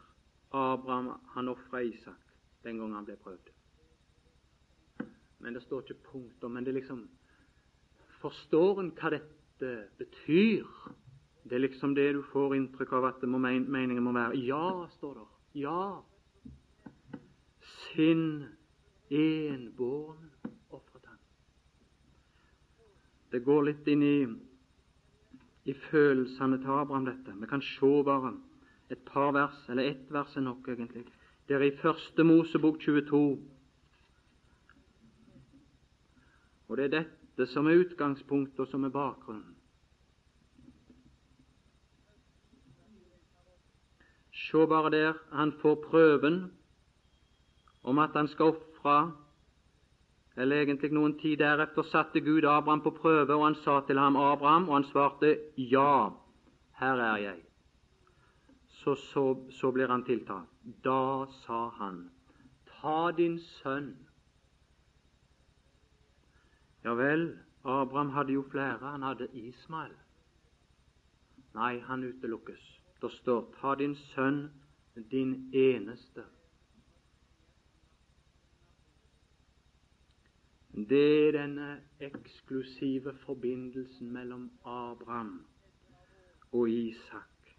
Abraham 0.50 1.14
han 1.34 1.48
ofra 1.48 1.82
Isak 1.84 2.36
den 2.64 2.80
gang 2.80 2.94
han 2.96 3.08
ble 3.08 3.16
prøvd. 3.20 3.59
Men 5.40 5.54
det 5.56 5.62
står 5.62 5.82
ikke 5.82 6.02
punktum. 6.12 6.52
Men 6.52 6.64
det 6.64 6.74
liksom 6.74 7.08
Forstår 8.20 8.82
en 8.82 8.90
hva 8.92 9.14
dette 9.14 9.68
betyr? 9.96 10.66
Det 11.48 11.56
er 11.56 11.62
liksom 11.64 11.94
det 11.96 12.10
du 12.12 12.20
får 12.32 12.52
inntrykk 12.56 12.92
av 12.98 13.06
at 13.08 13.22
det 13.22 13.30
må, 13.32 13.38
meningen 13.40 14.04
må 14.04 14.12
være. 14.12 14.36
Ja, 14.44 14.84
står 14.98 15.14
det. 15.16 15.24
Ja. 15.62 16.02
Sin 17.62 18.44
enbårne 19.08 20.28
ofret 20.68 21.08
han. 21.08 21.16
Det 23.32 23.40
går 23.46 23.64
litt 23.70 23.88
inn 23.88 24.04
i, 24.04 24.18
i 25.64 25.74
følelsene 25.88 26.60
til 26.60 26.76
Abraham, 26.76 27.08
dette. 27.08 27.34
Vi 27.40 27.48
kan 27.48 27.64
se 27.64 27.94
bare 28.04 28.34
et 28.92 29.00
par 29.08 29.32
vers, 29.32 29.64
eller 29.70 29.94
ett 29.94 30.12
vers 30.12 30.36
er 30.36 30.44
nok, 30.44 30.68
egentlig. 30.68 31.06
Det 31.48 31.56
er 31.56 31.66
i 31.66 31.76
Første 31.80 32.24
Mosebok 32.26 32.78
22. 32.84 33.38
Og 36.70 36.78
det 36.78 36.84
er 36.86 36.92
dette 37.00 37.46
som 37.50 37.66
er 37.66 37.82
utgangspunktet, 37.82 38.60
og 38.62 38.68
som 38.70 38.84
er 38.86 38.94
bakgrunnen. 38.94 39.56
Se 44.40 44.66
bare 44.70 44.90
der 44.94 45.18
han 45.32 45.52
får 45.60 45.74
prøven 45.90 46.38
om 47.82 47.98
at 47.98 48.14
han 48.14 48.28
skal 48.28 48.54
ofre 48.54 49.12
eller 50.40 50.62
egentlig 50.62 50.92
noen 50.94 51.18
tid 51.20 51.40
deretter 51.42 51.84
satte 51.90 52.22
Gud 52.24 52.46
Abraham 52.48 52.80
på 52.80 52.94
prøve, 52.96 53.34
og 53.34 53.44
han 53.44 53.56
sa 53.60 53.80
til 53.86 53.98
ham, 53.98 54.16
Abraham, 54.16 54.68
og 54.68 54.78
han 54.78 54.86
svarte, 54.88 55.36
Ja, 55.58 56.10
her 56.80 57.02
er 57.10 57.16
jeg 57.16 57.40
så, 58.80 58.94
så, 58.94 59.24
så 59.50 59.70
blir 59.72 59.88
han 59.92 60.04
tiltalt. 60.04 60.48
Da 60.84 61.26
sa 61.42 61.68
han, 61.76 62.06
ta 62.70 63.10
din 63.16 63.38
sønn. 63.38 63.92
Ja 66.84 66.94
vel, 66.94 67.38
Abraham 67.64 68.10
hadde 68.10 68.32
jo 68.32 68.44
flere. 68.50 68.78
Han 68.78 69.02
hadde 69.02 69.28
Ismael. 69.32 69.92
Nei, 71.54 71.80
han 71.80 72.04
utelukkes. 72.04 72.60
Det 73.02 73.10
står, 73.12 73.54
ta 73.60 73.74
din 73.74 73.94
sønn, 73.94 74.50
din 75.10 75.50
eneste. 75.54 76.24
Det 80.72 81.28
er 81.28 81.32
denne 81.32 81.80
eksklusive 82.00 83.14
forbindelsen 83.24 84.12
mellom 84.12 84.50
Abraham 84.64 85.46
og 86.52 86.70
Isak. 86.70 87.56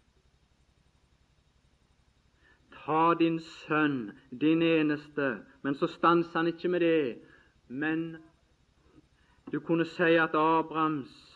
Ta 2.84 3.14
din 3.14 3.40
sønn, 3.40 4.10
din 4.40 4.62
eneste. 4.62 5.44
Men 5.62 5.74
så 5.74 5.86
stanser 5.86 6.38
han 6.38 6.46
ikke 6.46 6.68
med 6.68 6.80
det. 6.80 7.18
Men 7.68 8.16
du 9.52 9.60
kunne 9.60 9.84
si 9.84 10.16
at 10.16 10.34
Abrahams 10.34 11.32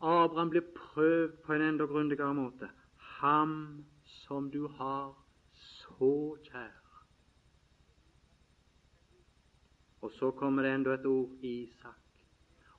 Abraham 0.00 0.50
blir 0.50 0.62
prøvd 0.74 1.32
på 1.44 1.52
en 1.52 1.62
enda 1.62 1.84
grundigere 1.84 2.34
måte. 2.34 2.68
Ham 2.96 3.84
som 4.04 4.50
du 4.50 4.68
har 4.68 5.14
så 5.54 6.36
kjær. 6.44 6.76
Og 10.00 10.12
så 10.12 10.30
kommer 10.30 10.62
det 10.62 10.74
enda 10.74 10.94
et 10.94 11.06
ord 11.06 11.28
Isak. 11.42 12.24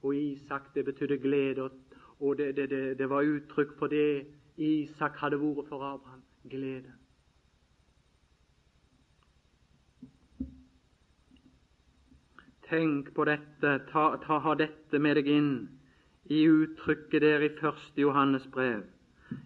Og 0.01 0.15
Isak, 0.15 0.73
det 0.75 0.85
betydde 0.85 1.17
glede, 1.17 1.69
og 2.19 2.37
det, 2.37 2.55
det, 2.55 2.69
det, 2.69 2.97
det 2.97 3.09
var 3.09 3.21
uttrykk 3.21 3.77
for 3.77 3.87
det 3.87 4.27
Isak 4.57 5.17
hadde 5.17 5.37
vært 5.41 5.69
for 5.69 5.83
Abraham 5.93 6.23
glede. 6.49 7.00
Tenk 12.71 13.09
på 13.15 13.25
dette, 13.27 13.71
ta, 13.91 14.05
ta, 14.23 14.37
ha 14.39 14.53
dette 14.55 14.99
med 15.03 15.17
deg 15.19 15.27
inn 15.27 15.51
i 16.31 16.45
uttrykket 16.47 17.23
der 17.23 17.43
i 17.43 17.49
første 17.57 17.99
Johannes 17.99 18.45
brev, 18.53 18.85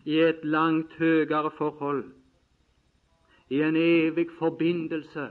i 0.05 0.19
et 0.21 0.45
langt 0.45 0.93
høyere 0.99 1.49
forhold, 1.57 2.03
i 3.49 3.63
en 3.65 3.77
evig 3.79 4.27
forbindelse 4.37 5.25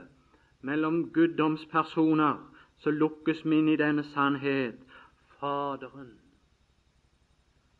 mellom 0.67 1.05
guddomspersoner, 1.15 2.43
så 2.83 2.91
lukkes 2.91 3.45
vi 3.45 3.61
inn 3.61 3.71
i 3.71 3.79
denne 3.79 4.03
sannhet. 4.11 4.83
Faderen 5.39 6.11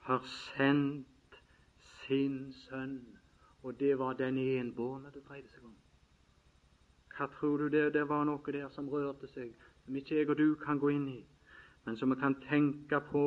har 0.07 0.23
sendt 0.31 1.41
sin 2.05 2.53
sønn 2.63 2.99
og 3.65 3.79
det 3.79 3.99
var 3.99 4.13
den 4.13 4.37
enbårne 4.37 5.09
det 5.13 5.23
dreide 5.27 5.49
seg 5.49 5.63
om. 5.65 5.73
Hva 7.17 7.25
tror 7.33 7.57
du 7.57 7.69
det, 7.73 7.87
det 7.95 8.03
var 8.09 8.27
noe 8.29 8.53
der 8.53 8.67
som 8.69 8.89
rørte 8.91 9.25
seg, 9.31 9.55
som 9.85 9.95
ikke 9.95 10.15
jeg 10.15 10.29
og 10.29 10.37
du 10.37 10.55
kan 10.55 10.79
gå 10.79 10.89
inn 10.89 11.07
i, 11.09 11.19
men 11.85 11.97
som 11.97 12.09
vi 12.09 12.17
kan 12.19 12.35
tenke 12.47 12.99
på 13.11 13.25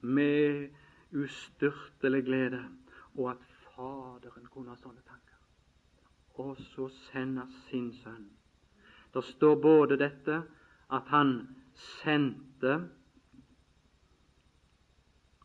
med 0.00 0.70
ustyrtelig 1.12 2.24
glede, 2.24 2.62
og 3.14 3.30
at 3.30 3.50
Faderen 3.74 4.46
kunne 4.52 4.70
ha 4.70 4.78
sånne 4.78 5.02
tanker. 5.02 5.38
Og 6.38 6.56
så 6.74 6.88
sender 7.10 7.50
sin 7.68 7.92
sønn. 8.02 8.28
Det 9.14 9.22
står 9.24 9.56
både 9.62 9.98
dette 9.98 10.42
at 10.94 11.10
han 11.10 11.32
sendte 12.02 12.76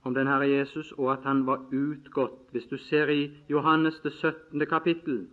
om 0.06 0.14
den 0.14 0.30
Herre 0.30 0.48
Jesus, 0.48 0.92
og 0.92 1.12
at 1.14 1.26
han 1.26 1.46
var 1.46 1.66
utgått. 1.74 2.52
Hvis 2.52 2.70
du 2.70 2.78
ser 2.78 3.10
i 3.10 3.32
Johannes 3.50 4.00
det 4.04 4.14
17. 4.14 4.66
kapittel, 4.70 5.28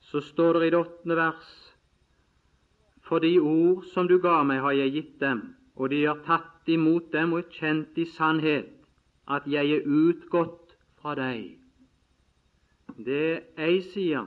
så 0.00 0.20
står 0.20 0.52
det 0.52 0.66
i 0.66 0.70
det 0.70 0.78
åttende 0.78 1.16
vers 1.16 1.48
For 3.08 3.24
de 3.24 3.38
ord 3.40 3.86
som 3.94 4.08
du 4.08 4.18
ga 4.20 4.42
meg, 4.44 4.60
har 4.60 4.76
jeg 4.76 4.92
gitt 4.92 5.14
dem, 5.22 5.40
og 5.76 5.90
de 5.90 6.02
har 6.04 6.20
tatt 6.26 6.68
imot 6.68 7.08
dem 7.12 7.32
og 7.38 7.48
kjent 7.56 7.96
i 7.96 8.04
sannhet 8.12 8.74
at 9.28 9.46
jeg 9.48 9.78
er 9.78 9.86
utgått 9.86 10.74
fra 11.00 11.14
deg. 11.16 11.56
Det 12.98 13.44
jeg 13.56 13.82
sier, 13.92 14.26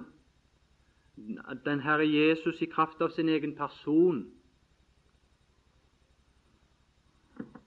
at 1.46 1.66
den 1.66 1.82
Herre 1.86 2.08
Jesus 2.08 2.62
i 2.62 2.70
kraft 2.72 3.02
av 3.02 3.12
sin 3.14 3.30
egen 3.30 3.54
person 3.58 4.24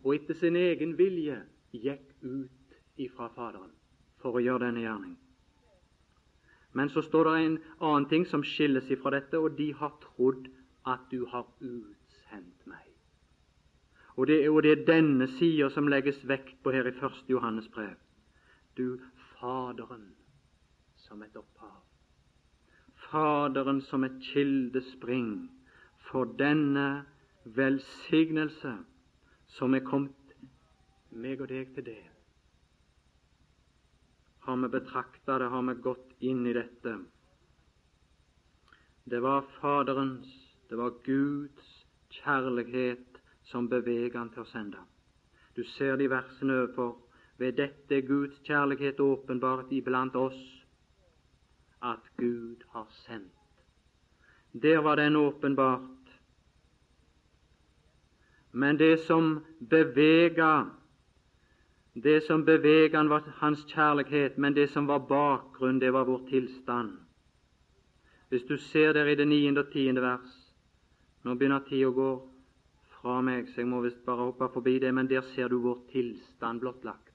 og 0.04 0.14
etter 0.14 0.36
sin 0.38 0.56
egen 0.58 0.96
vilje 0.98 1.36
gikk 1.72 2.08
ut 2.22 2.74
ifra 3.00 3.28
Faderen 3.36 3.70
for 4.22 4.36
å 4.36 4.42
gjøre 4.42 4.66
denne 4.66 4.82
gjerning. 4.82 5.14
Men 6.74 6.90
så 6.90 7.04
står 7.06 7.28
det 7.28 7.34
en 7.44 7.56
annen 7.78 8.08
ting 8.10 8.26
som 8.26 8.42
skilles 8.42 8.90
ifra 8.90 9.14
dette, 9.14 9.38
og 9.38 9.54
de 9.58 9.70
har 9.78 9.94
trodd 10.02 10.48
at 10.86 11.06
du 11.10 11.24
har 11.26 11.46
utsendt 11.60 12.66
meg. 12.66 12.90
Og 14.16 14.26
det, 14.30 14.48
og 14.48 14.62
det 14.62 14.72
er 14.72 14.86
denne 14.86 15.26
sida 15.38 15.70
som 15.74 15.88
legges 15.90 16.20
vekt 16.28 16.60
på 16.62 16.70
her 16.74 16.86
i 16.86 16.94
1. 16.94 17.24
Johannes 17.28 17.68
brev. 17.68 17.96
Du 18.76 19.00
Faderen 19.38 20.14
som 20.96 21.22
et 21.22 21.36
opphav. 21.36 21.82
Faderen 23.10 23.82
som 23.82 24.04
et 24.04 24.20
kildespring 24.32 25.50
for 26.10 26.30
denne 26.38 27.04
velsignelse 27.44 28.76
som 29.56 29.74
er 29.74 29.84
kommet 29.84 30.36
meg 31.10 31.42
og 31.44 31.50
deg 31.50 31.74
til 31.74 31.86
del. 31.86 32.14
Har 34.44 34.56
vi 34.60 34.68
betrakta 34.68 35.38
det, 35.40 35.50
har 35.50 35.62
vi 35.68 35.74
gått 35.84 36.10
inn 36.20 36.46
i 36.46 36.54
dette. 36.56 36.96
Det 39.04 39.20
var 39.20 39.44
Faderens, 39.60 40.43
det 40.74 40.82
var 40.82 40.94
Guds 41.04 41.86
kjærlighet 42.10 43.20
som 43.46 43.68
beveget 43.70 44.16
han 44.18 44.32
til 44.34 44.42
å 44.42 44.48
sende. 44.50 44.80
Du 45.54 45.62
ser 45.76 45.94
de 46.00 46.08
versene 46.10 46.56
overfor. 46.64 46.96
Ved 47.38 47.54
dette 47.60 47.94
er 47.94 48.08
Guds 48.08 48.40
kjærlighet 48.42 48.98
åpenbart 48.98 49.70
iblant 49.70 50.16
oss, 50.18 50.40
at 51.78 52.02
Gud 52.18 52.66
har 52.74 52.90
sendt. 53.04 53.62
Der 54.50 54.82
var 54.82 54.98
den 54.98 55.16
åpenbart 55.16 56.10
men 58.50 58.76
det 58.78 58.98
som 59.06 59.44
bevega 59.70 60.70
det 61.94 62.20
som 62.26 62.44
bevega 62.44 62.98
han, 62.98 63.08
var 63.08 63.22
hans 63.38 63.62
kjærlighet, 63.70 64.38
men 64.38 64.54
det 64.54 64.70
som 64.70 64.86
var 64.86 65.06
bakgrunn, 65.06 65.78
det 65.80 65.92
var 65.92 66.04
vår 66.04 66.26
tilstand. 66.28 66.96
Hvis 68.28 68.42
du 68.42 68.56
ser 68.56 68.92
der 68.92 69.06
i 69.06 69.14
det 69.14 69.28
niende 69.28 69.62
og 69.62 69.70
tiende 69.72 70.02
vers 70.02 70.43
Nå 71.24 71.34
begynner 71.40 71.64
tida 71.64 71.88
å 71.88 71.96
gå 71.96 72.10
fra 72.98 73.20
meg, 73.24 73.48
så 73.48 73.62
jeg 73.62 73.70
må 73.70 73.80
visst 73.84 74.04
bare 74.04 74.28
hoppe 74.28 74.50
forbi 74.52 74.76
det, 74.82 74.92
men 74.92 75.08
der 75.08 75.24
ser 75.32 75.48
du 75.48 75.56
vår 75.64 75.80
tilstand 75.92 76.60
blottlagt. 76.60 77.10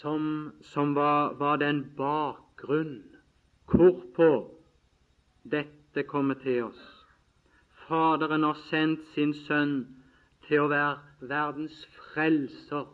Som, 0.00 0.52
som 0.72 0.94
var, 0.96 1.36
var 1.40 1.60
den 1.60 1.84
bakgrunn 1.96 2.98
hvorpå 3.70 4.30
dette 5.44 6.04
kommer 6.08 6.40
til 6.40 6.66
oss. 6.70 6.82
Faderen 7.86 8.44
har 8.44 8.58
sendt 8.66 9.04
sin 9.14 9.32
sønn 9.46 9.78
til 10.48 10.64
å 10.64 10.70
være 10.72 11.28
verdens 11.28 11.76
frelser. 11.96 12.88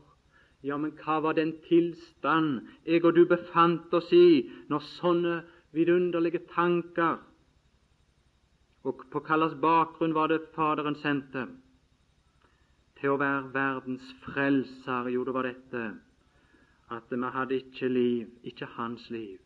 Ja, 0.62 0.76
men 0.78 0.92
hva 1.00 1.18
var 1.24 1.38
den 1.38 1.56
tilstand 1.66 2.68
jeg 2.86 3.02
og 3.02 3.16
du 3.16 3.24
befant 3.30 3.94
oss 3.98 4.10
i 4.14 4.50
når 4.70 4.84
sånne 4.98 5.36
vidunderlige 5.74 6.44
tanker 6.52 7.18
Og 8.84 9.04
på 9.12 9.20
hvilken 9.20 9.60
bakgrunn 9.60 10.14
var 10.14 10.26
det 10.26 10.40
Faderen 10.54 10.96
sendte? 10.98 11.46
Til 12.98 13.14
å 13.14 13.18
være 13.20 13.52
verdens 13.54 14.08
frelser. 14.24 15.10
Jo, 15.14 15.24
det 15.24 15.34
var 15.34 15.46
dette 15.46 15.84
at 16.92 17.10
vi 17.10 17.30
hadde 17.34 17.56
ikke 17.56 17.88
liv, 17.88 18.28
ikke 18.42 18.66
hans 18.76 19.10
liv. 19.10 19.38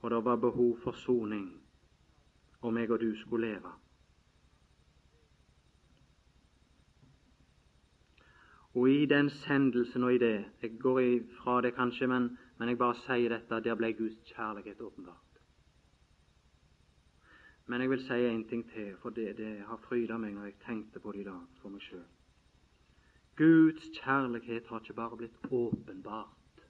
Og 0.00 0.10
det 0.10 0.24
var 0.24 0.36
behov 0.36 0.78
for 0.82 0.92
soning 0.92 1.52
om 2.62 2.76
jeg 2.76 2.90
og 2.90 3.00
du 3.00 3.12
skulle 3.20 3.46
leve. 3.46 3.72
Og 8.74 8.90
i 8.90 9.06
den 9.06 9.30
sendelsen 9.30 10.04
og 10.04 10.14
i 10.14 10.18
det 10.18 10.44
Jeg 10.62 10.78
går 10.80 11.00
ifra 11.00 11.60
det 11.60 11.74
kanskje, 11.74 12.06
men, 12.06 12.38
men 12.58 12.68
jeg 12.68 12.78
bare 12.78 12.94
sier 13.06 13.30
dette 13.30 13.62
der 13.64 13.74
ble 13.74 13.92
Guds 13.92 14.18
kjærlighet 14.34 14.80
åpenbart. 14.80 15.27
Men 17.68 17.80
jeg 17.80 17.90
vil 17.90 18.00
si 18.00 18.20
en 18.24 18.44
ting 18.48 18.62
til, 18.72 18.94
for 19.02 19.10
det, 19.10 19.36
det 19.36 19.50
har 19.68 19.80
fryda 19.88 20.16
meg 20.18 20.32
når 20.34 20.44
jeg 20.48 20.54
tenkte 20.64 21.00
på 21.04 21.12
det 21.12 21.20
i 21.20 21.26
dag 21.26 21.42
for 21.60 21.72
meg 21.72 21.84
sjøl. 21.84 22.06
Guds 23.36 23.90
kjærlighet 23.98 24.70
har 24.70 24.80
ikke 24.80 24.96
bare 24.96 25.18
blitt 25.20 25.50
åpenbart 25.52 26.62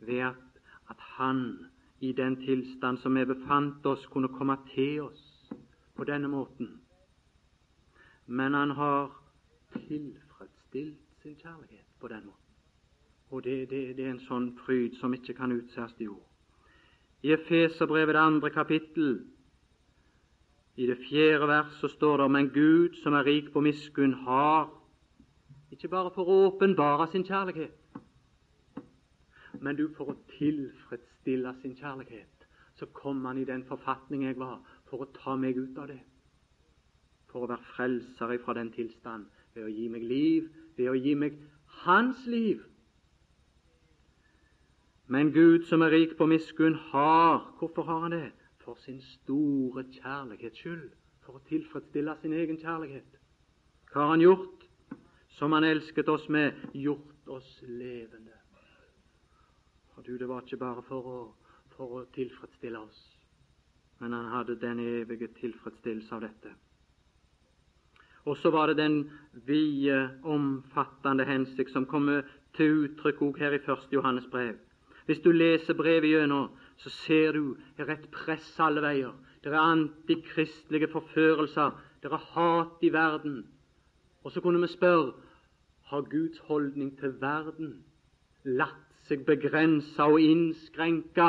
ved 0.00 0.20
at, 0.28 0.60
at 0.92 1.00
Han 1.16 1.40
i 2.00 2.12
den 2.12 2.36
tilstand 2.36 2.98
som 2.98 3.16
vi 3.16 3.24
befant 3.24 3.86
oss, 3.86 4.06
kunne 4.06 4.28
komme 4.28 4.56
til 4.74 5.00
oss 5.02 5.52
på 5.96 6.04
denne 6.04 6.28
måten. 6.28 6.80
Men 8.26 8.54
han 8.54 8.70
har 8.70 9.22
tilfredsstilt 9.72 11.00
sin 11.22 11.36
kjærlighet 11.36 11.86
på 12.00 12.08
den 12.08 12.26
måten. 12.26 12.54
Og 13.30 13.44
det, 13.44 13.70
det, 13.70 13.96
det 13.96 14.04
er 14.04 14.10
en 14.10 14.26
sånn 14.28 14.50
fryd 14.66 14.98
som 15.00 15.14
ikke 15.16 15.34
kan 15.38 15.52
utsettes 15.52 16.00
i 16.04 16.08
ord. 16.12 16.28
I 17.24 17.32
Efeserbrevet, 17.32 18.14
det 18.14 18.20
andre 18.20 18.50
kapittel, 18.50 19.14
i 20.76 20.86
det 20.86 20.98
fjerde 21.08 21.48
vers, 21.48 21.72
så 21.80 21.88
står 21.88 22.16
det 22.16 22.30
Men 22.30 22.48
Gud, 22.48 22.96
som 23.02 23.14
er 23.14 23.26
rik 23.26 23.52
på 23.52 23.60
miskunn, 23.60 24.14
har 24.14 24.70
ikke 25.70 25.88
bare 25.88 26.10
for 26.14 26.28
å 26.30 26.38
åpenbare 26.48 27.06
sin 27.10 27.24
kjærlighet, 27.26 27.74
men 29.60 29.76
du 29.76 29.88
for 29.96 30.12
å 30.12 30.16
tilfredsstille 30.36 31.54
sin 31.62 31.76
kjærlighet, 31.78 32.46
så 32.74 32.86
kom 32.86 33.24
han 33.24 33.38
i 33.38 33.46
den 33.46 33.64
forfatning 33.66 34.26
jeg 34.26 34.38
var, 34.38 34.60
for 34.90 35.02
å 35.02 35.10
ta 35.14 35.36
meg 35.38 35.58
ut 35.58 35.78
av 35.78 35.88
det. 35.90 36.00
For 37.30 37.44
å 37.44 37.50
være 37.50 37.70
frelser 37.74 38.36
fra 38.44 38.54
den 38.58 38.70
tilstand 38.74 39.26
ved 39.54 39.66
å 39.66 39.72
gi 39.72 39.88
meg 39.90 40.02
liv, 40.02 40.48
ved 40.76 40.90
å 40.90 40.98
gi 40.98 41.14
meg 41.18 41.38
hans 41.84 42.26
liv. 42.26 42.62
Men 45.06 45.32
Gud, 45.34 45.66
som 45.68 45.82
er 45.82 45.92
rik 45.94 46.16
på 46.18 46.26
miskunn, 46.26 46.78
har 46.90 47.42
Hvorfor 47.58 47.82
har 47.82 48.00
han 48.06 48.14
det? 48.14 48.30
For 48.64 48.78
sin 48.84 49.00
store 49.00 49.84
kjærlighets 49.98 50.58
skyld. 50.58 50.86
For 51.24 51.38
å 51.38 51.44
tilfredsstille 51.48 52.16
sin 52.22 52.36
egen 52.36 52.60
kjærlighet. 52.60 53.18
Hva 53.92 54.06
har 54.06 54.16
han 54.16 54.24
gjort? 54.24 54.64
Som 55.38 55.52
han 55.52 55.66
elsket 55.66 56.08
oss 56.08 56.28
med, 56.28 56.54
gjort 56.72 57.28
oss 57.28 57.58
levende 57.62 58.44
for 59.94 60.02
du, 60.02 60.18
det 60.18 60.28
var 60.28 60.42
ikke 60.42 60.58
bare 60.58 60.82
for 60.88 61.06
å, 61.06 61.18
for 61.76 61.98
å 62.00 62.04
tilfredsstille 62.14 62.80
oss, 62.80 63.00
men 64.02 64.14
han 64.16 64.30
hadde 64.32 64.58
den 64.58 64.80
evige 64.82 65.30
tilfredsstillelse 65.38 66.14
av 66.16 66.24
dette. 66.26 66.54
Og 68.24 68.38
så 68.40 68.50
var 68.50 68.72
det 68.72 68.80
den 68.80 69.02
vide, 69.46 69.98
omfattende 70.24 71.26
hensikt 71.28 71.70
som 71.74 71.86
kommer 71.86 72.24
til 72.56 72.86
uttrykk 72.86 73.20
også 73.22 73.42
her 73.42 73.54
i 73.54 73.60
1. 73.60 73.88
Johannes 73.92 74.26
brev. 74.32 74.56
Hvis 75.06 75.20
du 75.20 75.30
leser 75.32 75.76
brevet 75.76 76.08
gjennom, 76.08 76.48
så 76.76 76.90
ser 76.90 77.32
du 77.32 77.56
det 77.76 77.86
er 77.88 77.94
et 77.94 78.08
press 78.12 78.54
alle 78.60 78.82
veier. 78.82 79.12
Det 79.44 79.52
er 79.52 79.60
antikristelige 79.60 80.88
forførelser. 80.92 81.74
Det 82.02 82.12
er 82.12 82.24
hat 82.34 82.82
i 82.82 82.92
verden. 82.92 83.44
Og 84.24 84.32
så 84.32 84.40
kunne 84.40 84.60
vi 84.60 84.72
spørre 84.72 85.12
har 85.84 86.00
Guds 86.00 86.38
holdning 86.38 86.98
til 86.98 87.20
verden 87.20 87.84
latt 88.44 88.94
seg 89.08 89.24
begrense 89.28 90.02
og 90.02 90.20
innskrenke 90.20 91.26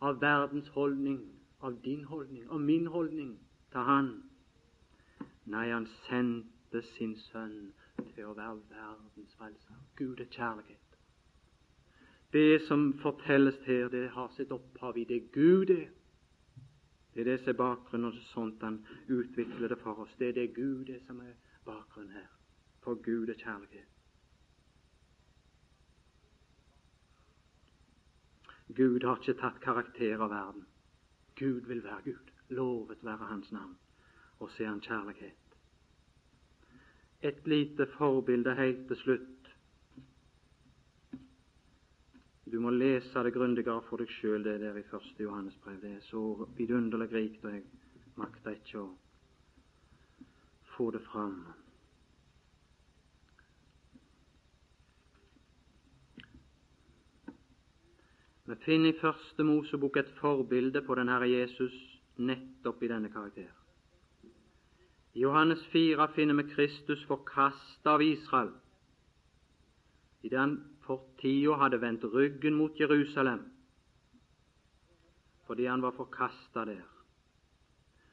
av 0.00 0.18
verdens 0.22 0.68
holdning, 0.74 1.20
av 1.62 1.76
din 1.84 2.04
holdning, 2.10 2.44
av 2.50 2.60
min 2.60 2.86
holdning 2.90 3.36
til 3.72 3.86
Han. 3.86 4.10
Nei, 5.50 5.70
han 5.70 5.86
sendte 6.08 6.82
sin 6.94 7.16
sønn 7.30 7.72
til 8.14 8.30
å 8.30 8.34
være 8.34 8.58
verdens 8.70 9.34
frelser. 9.38 9.78
Gud 9.98 10.20
er 10.20 10.30
kjærlighet. 10.30 10.89
Det 12.32 12.62
som 12.62 12.92
fortelles 13.02 13.58
her, 13.66 13.88
det 13.88 14.08
har 14.14 14.28
sitt 14.36 14.52
opphav 14.54 14.98
i 14.98 15.04
det 15.04 15.32
Gud 15.32 15.70
er. 15.70 15.88
Det 17.14 17.20
er 17.20 17.24
det 17.24 17.38
som 17.40 17.48
er 17.48 17.58
bakgrunnen, 17.58 18.12
og 18.12 18.26
sånt 18.30 18.62
han 18.62 18.84
utvikler 19.08 19.68
det 19.68 19.78
for 19.82 19.98
oss. 20.04 20.14
Det 20.18 20.28
er 20.28 20.36
det 20.38 20.54
Gud 20.54 20.88
er 20.88 21.00
som 21.06 21.18
er 21.20 21.34
bakgrunnen 21.66 22.12
her. 22.14 22.28
For 22.84 22.94
Gud 22.94 23.28
er 23.28 23.34
kjærlighet. 23.34 23.88
Gud 28.76 29.02
har 29.02 29.18
ikke 29.18 29.40
tatt 29.40 29.58
karakter 29.64 30.22
av 30.22 30.30
verden. 30.30 30.66
Gud 31.36 31.66
vil 31.66 31.82
være 31.82 32.02
Gud. 32.04 32.30
Lovet 32.48 33.04
være 33.04 33.26
Hans 33.26 33.52
navn. 33.52 33.76
Og 34.38 34.50
se 34.54 34.64
Han 34.64 34.80
kjærlighet. 34.80 35.56
Et 37.22 37.46
lite 37.46 37.86
forbilde 37.98 38.54
helt 38.54 38.86
til 38.88 38.96
slutt. 38.96 39.39
Du 42.50 42.58
må 42.60 42.70
lese 42.70 43.22
det 43.22 43.34
grundigere 43.34 43.82
for 43.86 44.02
deg 44.02 44.10
sjøl, 44.10 44.42
det 44.42 44.56
der 44.62 44.78
i 44.78 44.86
første 44.90 45.22
Johannes 45.22 45.54
brev. 45.62 45.76
Det 45.82 45.90
er 45.96 46.06
så 46.08 46.48
vidunderlig 46.58 47.12
rikt, 47.12 47.44
og 47.44 47.54
jeg 47.54 47.62
makter 48.18 48.56
ikke 48.56 48.80
å 48.80 48.88
få 50.74 50.90
det 50.96 51.02
fram. 51.06 51.36
Vi 58.50 58.56
finner 58.64 58.90
i 58.90 58.98
Første 58.98 59.44
Mosebok 59.46 59.96
et 60.00 60.10
forbilde 60.18 60.82
på 60.82 60.94
den 60.98 61.08
Herre 61.12 61.28
Jesus 61.30 61.74
nettopp 62.18 62.82
i 62.82 62.88
denne 62.90 63.12
karakter. 63.12 63.52
I 65.14 65.22
Johannes 65.22 65.62
4 65.70 66.08
finner 66.16 66.34
vi 66.34 66.48
Kristus 66.50 67.04
forkasta 67.06 67.94
av 67.94 68.02
Israel 68.02 68.50
I 70.22 70.34
han 70.34 70.58
for 70.90 71.06
tida 71.22 71.54
hadde 71.62 71.78
vendt 71.78 72.04
ryggen 72.10 72.58
mot 72.58 72.74
Jerusalem 72.80 73.46
fordi 75.50 75.64
han 75.66 75.82
var 75.82 75.90
forkasta 75.90 76.62
der. 76.64 76.82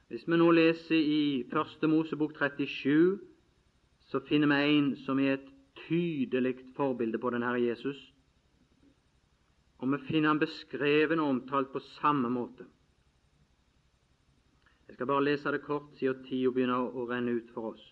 Hvis 0.10 0.24
vi 0.28 0.38
nå 0.38 0.48
leser 0.52 0.98
i 0.98 1.46
Første 1.52 1.88
Mosebok 1.88 2.34
37, 2.34 3.20
så 4.10 4.20
finner 4.26 4.50
vi 4.50 4.78
en 4.78 4.88
som 5.06 5.20
er 5.20 5.36
et 5.36 5.50
tydelig 5.84 6.56
forbilde 6.76 7.22
på 7.22 7.30
den 7.30 7.46
Herre 7.46 7.62
Jesus. 7.62 8.00
Og 9.78 9.92
vi 9.92 10.02
finner 10.08 10.34
han 10.34 10.42
beskreven 10.42 11.20
og 11.20 11.30
omtalt 11.30 11.70
på 11.70 11.80
samme 12.00 12.30
måte. 12.34 12.66
Jeg 14.88 14.98
skal 14.98 15.08
bare 15.14 15.28
lese 15.30 15.54
det 15.54 15.62
kort, 15.62 15.94
siden 16.00 16.26
tida 16.26 16.50
begynner 16.50 16.90
å 16.90 17.06
renne 17.06 17.38
ut 17.38 17.54
for 17.54 17.76
oss. 17.76 17.86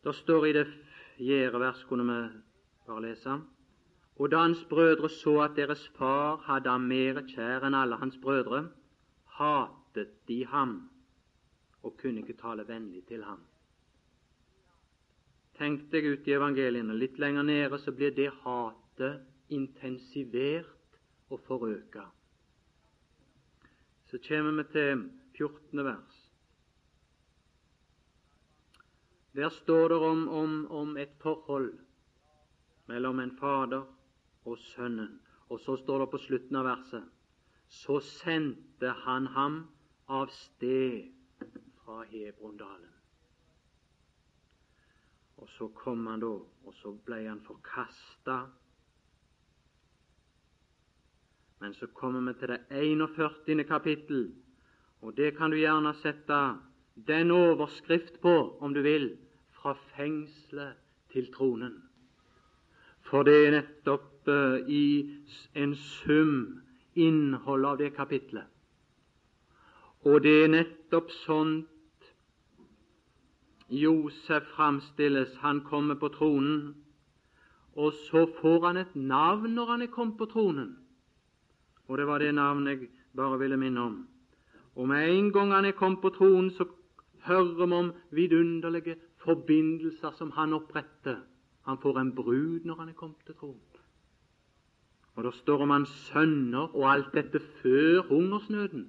Det 0.00 0.16
står 0.24 0.46
i 0.48 0.56
det 0.56 0.68
fjerde 1.18 1.60
vers, 1.60 1.84
kunne 1.90 2.08
vi 2.08 2.20
bare 2.86 3.04
lese. 3.10 3.42
Og 4.16 4.30
da 4.30 4.44
hans 4.44 4.64
brødre 4.70 5.08
så 5.10 5.40
at 5.42 5.56
deres 5.56 5.88
far 5.96 6.36
hadde 6.46 6.70
ham 6.70 6.86
mer 6.90 7.18
kjær 7.26 7.66
enn 7.66 7.74
alle 7.74 7.98
hans 7.98 8.18
brødre, 8.22 8.68
hatet 9.38 10.12
de 10.28 10.44
ham 10.46 10.76
og 11.82 11.96
kunne 11.98 12.22
ikke 12.22 12.38
tale 12.38 12.68
vennlig 12.68 13.02
til 13.08 13.24
ham. 13.26 13.42
Tenk 15.58 15.90
deg 15.90 16.06
ut 16.10 16.28
i 16.28 16.34
evangeliene. 16.34 16.94
Litt 16.98 17.18
lenger 17.18 17.46
nede 17.46 17.78
så 17.78 17.92
blir 17.94 18.14
det 18.14 18.30
hatet 18.42 19.22
intensivert 19.54 20.98
og 21.30 21.42
forøka. 21.46 22.06
Så 24.10 24.18
kommer 24.28 24.62
vi 24.62 24.64
til 24.72 25.04
14. 25.36 25.84
vers. 25.84 26.20
Der 29.34 29.48
står 29.48 29.88
det 29.88 29.98
om, 29.98 30.28
om, 30.28 30.70
om 30.70 30.96
et 30.96 31.14
forhold 31.22 31.72
mellom 32.86 33.20
en 33.20 33.36
fader 33.38 33.82
og 34.44 34.58
sønnen. 34.58 35.20
Og 35.48 35.60
så 35.60 35.76
står 35.76 36.04
det 36.04 36.10
på 36.10 36.22
slutten 36.26 36.56
av 36.56 36.66
verset 36.68 37.04
så 37.74 38.00
sendte 38.00 38.88
han 39.04 39.26
ham 39.26 39.62
av 40.06 40.26
sted 40.32 41.08
fra 41.82 42.02
Hebrondalen. 42.10 42.92
Og 45.42 45.48
så 45.56 45.68
kom 45.76 46.06
han 46.06 46.22
da, 46.22 46.36
og 46.64 46.76
så 46.80 46.94
ble 47.06 47.24
han 47.26 47.42
forkasta. 47.44 48.36
Men 51.60 51.74
så 51.74 51.88
kommer 51.96 52.24
vi 52.28 52.38
til 52.38 52.54
det 52.54 52.60
41. 52.70 53.64
kapittel, 53.68 54.30
og 55.00 55.16
det 55.16 55.34
kan 55.36 55.50
du 55.50 55.58
gjerne 55.58 55.92
sette 56.00 56.40
den 56.94 57.30
overskrift 57.34 58.20
på, 58.22 58.34
om 58.60 58.74
du 58.74 58.82
vil, 58.82 59.10
fra 59.50 59.74
fengselet 59.96 60.78
til 61.12 61.32
tronen. 61.34 61.83
For 63.14 63.22
det 63.22 63.34
er 63.46 63.52
nettopp 63.54 64.26
uh, 64.26 64.56
i 64.66 65.06
en 65.54 65.74
sum 65.78 66.30
innholdet 66.98 67.68
av 67.68 67.76
det 67.78 67.90
kapitlet. 67.94 68.48
Og 70.02 70.16
det 70.24 70.32
er 70.42 70.48
nettopp 70.50 71.12
sånt 71.20 72.08
Josef 73.70 74.48
framstilles. 74.56 75.36
Han 75.44 75.60
kommer 75.62 75.94
på 76.00 76.10
tronen, 76.16 76.72
og 77.78 77.92
så 78.08 78.24
får 78.40 78.66
han 78.66 78.80
et 78.82 78.96
navn 78.98 79.54
når 79.54 79.70
han 79.70 79.84
er 79.86 79.92
kommet 79.94 80.18
på 80.18 80.26
tronen. 80.32 80.72
Og 81.86 82.00
det 82.00 82.08
var 82.08 82.18
det 82.18 82.32
navnet 82.34 82.82
jeg 82.82 82.88
bare 83.14 83.38
ville 83.38 83.60
minne 83.62 83.84
om. 83.92 83.94
Og 84.74 84.90
med 84.90 85.06
en 85.12 85.30
gang 85.30 85.54
han 85.54 85.70
er 85.70 85.78
kommet 85.78 86.02
på 86.02 86.10
tronen, 86.18 86.50
så 86.50 86.66
hører 87.30 87.54
vi 87.62 87.78
om 87.78 87.92
vidunderlige 88.10 88.96
forbindelser 89.22 90.18
som 90.18 90.34
han 90.34 90.58
oppretter 90.58 91.22
han 91.64 91.78
får 91.78 91.98
en 92.00 92.14
brud 92.14 92.64
når 92.64 92.74
han 92.74 92.88
er 92.88 92.98
kommet 92.98 93.24
til 93.26 93.34
troen. 93.34 93.60
Og 95.14 95.24
det 95.24 95.34
står 95.34 95.62
om 95.62 95.70
hans 95.70 95.92
sønner 96.08 96.74
og 96.74 96.92
alt 96.92 97.12
dette 97.14 97.40
før 97.62 98.02
hungersnøden. 98.08 98.88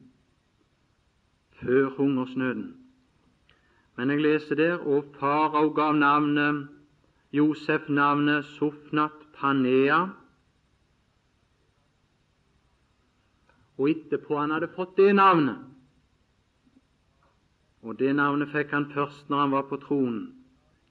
Før 1.61 1.89
hungersnøden. 1.97 2.77
Men 3.95 4.09
jeg 4.09 4.21
leser 4.21 4.55
der 4.55 4.77
og 4.77 5.05
farao 5.19 5.69
gav 5.69 5.93
navnet 5.93 6.67
Josef 7.31 7.89
navnet 7.89 8.45
Sofnat 8.45 9.11
Panea. 9.33 10.07
Og 13.77 13.89
etterpå 13.89 14.39
han 14.39 14.51
hadde 14.51 14.71
fått 14.75 14.97
det 14.97 15.15
navnet 15.15 15.57
Og 17.83 17.99
det 17.99 18.15
navnet 18.15 18.49
fikk 18.49 18.71
han 18.73 18.87
først 18.91 19.29
når 19.29 19.39
han 19.39 19.51
var 19.51 19.67
på 19.69 19.77
tronen. 19.77 20.23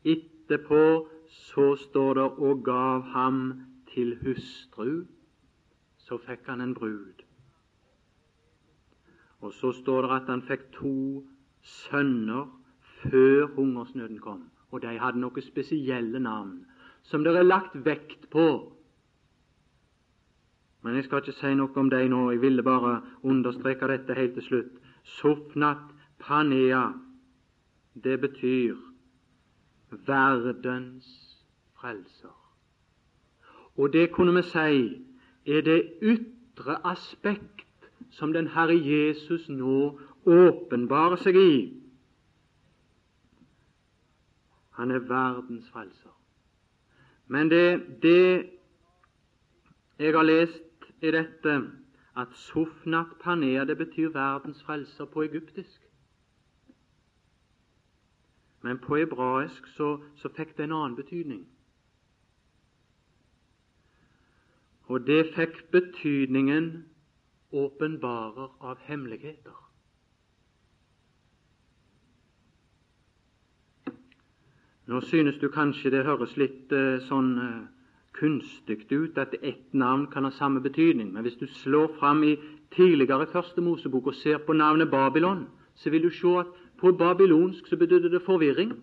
Etterpå 0.04 1.08
så 1.34 1.76
står 1.76 2.14
det 2.14 2.22
'og 2.22 2.64
gav 2.64 3.02
ham 3.02 3.52
til 3.94 4.18
hustru'. 4.22 5.06
Så 5.96 6.18
fikk 6.18 6.46
han 6.46 6.60
en 6.60 6.74
brud. 6.74 7.22
Og 9.40 9.52
så 9.52 9.72
står 9.72 10.02
det 10.02 10.10
at 10.10 10.26
han 10.26 10.42
fikk 10.42 10.72
to 10.72 11.24
sønner 11.62 12.60
før 12.80 13.46
hungersnøden 13.46 14.18
kom. 14.18 14.50
Og 14.70 14.82
de 14.82 14.98
hadde 14.98 15.20
noen 15.20 15.42
spesielle 15.42 16.20
navn 16.20 16.66
som 17.02 17.24
det 17.24 17.36
er 17.36 17.42
lagt 17.42 17.76
vekt 17.84 18.30
på. 18.30 18.72
Men 20.82 20.94
jeg 20.94 21.04
skal 21.04 21.20
ikke 21.20 21.32
si 21.32 21.54
noe 21.54 21.76
om 21.76 21.90
dem 21.90 22.10
nå. 22.10 22.30
Jeg 22.30 22.40
ville 22.40 22.62
bare 22.62 23.02
understreke 23.22 23.88
dette 23.88 24.14
helt 24.14 24.34
til 24.34 24.42
slutt. 24.42 24.72
Sofnat 25.04 25.84
Panea, 26.18 26.92
det 28.04 28.20
betyr 28.20 28.76
verdens 30.06 31.23
frelser. 31.84 32.32
Og 33.76 33.92
det 33.92 34.12
kunne 34.12 34.34
vi 34.34 34.42
si 34.42 35.04
er 35.46 35.60
det 35.60 35.92
ytre 36.02 36.86
aspekt 36.86 37.90
som 38.10 38.32
den 38.32 38.48
Herre 38.48 38.76
Jesus 38.78 39.48
nå 39.48 40.00
åpenbarer 40.24 41.20
seg 41.20 41.36
i. 41.36 41.56
Han 44.78 44.90
er 44.90 45.04
verdens 45.04 45.68
frelser. 45.70 46.14
Men 47.26 47.50
det, 47.50 48.00
det 48.02 48.48
jeg 49.98 50.14
har 50.14 50.22
lest, 50.22 50.62
i 51.02 51.10
dette 51.10 51.60
at 52.16 52.28
Sofnat 52.32 53.18
Panea 53.20 53.64
det 53.64 53.76
betyr 53.76 54.08
verdens 54.08 54.62
frelser 54.62 55.04
på 55.04 55.22
egyptisk. 55.22 55.80
Men 58.62 58.78
på 58.78 58.96
hebraisk 58.96 59.66
så, 59.66 59.98
så 60.16 60.28
fikk 60.32 60.56
det 60.56 60.64
en 60.64 60.72
annen 60.72 60.96
betydning. 60.96 61.44
Og 64.86 65.06
det 65.06 65.32
fikk 65.36 65.62
betydningen 65.72 66.84
åpenbarer 67.52 68.50
av 68.60 68.80
hemmeligheter. 68.88 69.54
Nå 74.86 75.00
synes 75.00 75.38
du 75.40 75.48
kanskje 75.48 75.90
det 75.94 76.04
høres 76.04 76.34
litt 76.36 76.72
eh, 76.76 77.00
sånn 77.06 77.30
eh, 77.40 77.62
kunstig 78.18 78.84
ut 78.92 79.18
at 79.18 79.32
ett 79.40 79.72
navn 79.72 80.06
kan 80.12 80.28
ha 80.28 80.30
samme 80.36 80.60
betydning, 80.60 81.14
men 81.14 81.24
hvis 81.24 81.38
du 81.40 81.46
slår 81.46 81.94
fram 81.98 82.20
i 82.24 82.36
tidligere 82.76 83.30
Første 83.32 83.64
Mosebok 83.64 84.12
og 84.12 84.18
ser 84.20 84.42
på 84.44 84.52
navnet 84.52 84.90
Babylon, 84.90 85.46
så 85.74 85.90
vil 85.90 86.02
du 86.02 86.10
se 86.10 86.34
at 86.38 86.52
på 86.78 86.92
babylonsk 86.92 87.66
så 87.66 87.76
betydde 87.76 88.10
det 88.12 88.22
forvirring. 88.26 88.74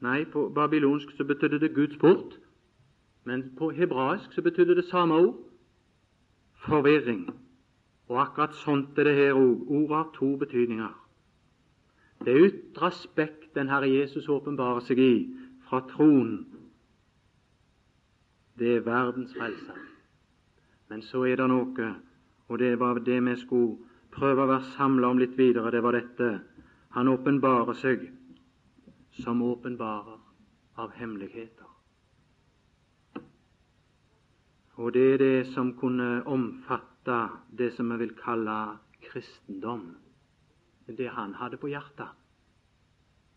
Nei, 0.00 0.24
på 0.24 0.48
babylonsk 0.54 1.10
så 1.16 1.24
betydde 1.24 1.58
det 1.60 1.74
Guds 1.74 1.96
port. 1.98 2.38
Men 3.24 3.50
på 3.58 3.70
hebraisk 3.70 4.32
så 4.32 4.42
betydde 4.42 4.76
det 4.76 4.88
samme 4.88 5.14
ord 5.14 5.36
forvirring. 6.66 7.28
Og 8.08 8.20
akkurat 8.22 8.54
sånt 8.54 8.98
er 8.98 9.04
det 9.04 9.16
her 9.16 9.36
òg. 9.38 9.66
Ordet 9.68 9.96
har 9.96 10.10
to 10.14 10.36
betydninger. 10.36 10.94
Det 12.24 12.36
ytre 12.36 12.86
aspekt 12.86 13.54
den 13.54 13.68
Herre 13.68 13.88
Jesus 13.88 14.28
åpenbarer 14.28 14.84
seg 14.84 14.98
i 14.98 15.14
fra 15.68 15.80
tronen, 15.88 16.46
det 18.60 18.74
er 18.76 18.84
verdens 18.84 19.32
frelse. 19.38 19.76
Men 20.90 21.02
så 21.06 21.22
er 21.24 21.38
det 21.40 21.46
noe, 21.48 21.86
og 22.48 22.58
det 22.60 22.74
var 22.80 22.98
det 23.06 23.20
vi 23.24 23.36
skulle 23.40 23.78
prøve 24.12 24.44
å 24.44 24.50
være 24.50 24.74
samla 24.74 25.14
om 25.14 25.22
litt 25.22 25.38
videre, 25.38 25.70
det 25.72 25.80
var 25.80 25.96
dette. 25.96 26.28
Han 26.98 27.08
åpenbarer 27.08 27.78
seg 27.78 28.04
som 29.22 29.40
åpenbarer 29.46 30.18
av 30.76 30.92
hemmeligheter. 30.98 31.69
Og 34.80 34.94
det 34.96 35.02
er 35.12 35.18
det 35.20 35.46
som 35.52 35.74
kunne 35.76 36.22
omfatte 36.24 37.16
det 37.58 37.74
som 37.76 37.90
vi 37.92 37.98
vil 38.00 38.14
kalle 38.16 38.78
kristendom. 39.04 39.96
Det 40.88 41.10
han 41.12 41.34
hadde 41.36 41.60
på 41.60 41.68
hjertet 41.68 42.16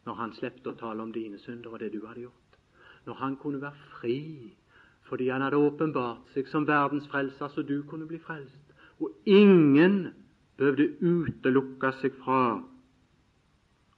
når 0.08 0.18
han 0.20 0.34
slepte 0.36 0.72
å 0.72 0.80
tale 0.80 1.04
om 1.04 1.12
dine 1.16 1.38
synder 1.39 1.76
og 1.76 1.80
det 1.80 1.91
du 1.94 2.02
hadde 2.06 2.26
gjort. 2.26 2.58
Når 3.06 3.20
han 3.20 3.36
kunne 3.39 3.62
være 3.62 3.89
fri 4.00 4.20
fordi 5.08 5.28
han 5.30 5.44
hadde 5.44 5.60
åpenbart 5.60 6.32
seg 6.34 6.48
som 6.48 6.68
verdens 6.68 7.08
frelser, 7.12 7.52
så 7.52 7.62
du 7.62 7.84
kunne 7.89 8.08
bli 8.08 8.18
frelst. 8.24 8.72
Og 9.04 9.12
ingen 9.28 10.14
behøvde 10.58 10.88
utelukke 11.04 11.91
seg 12.00 12.16
fra 12.24 12.39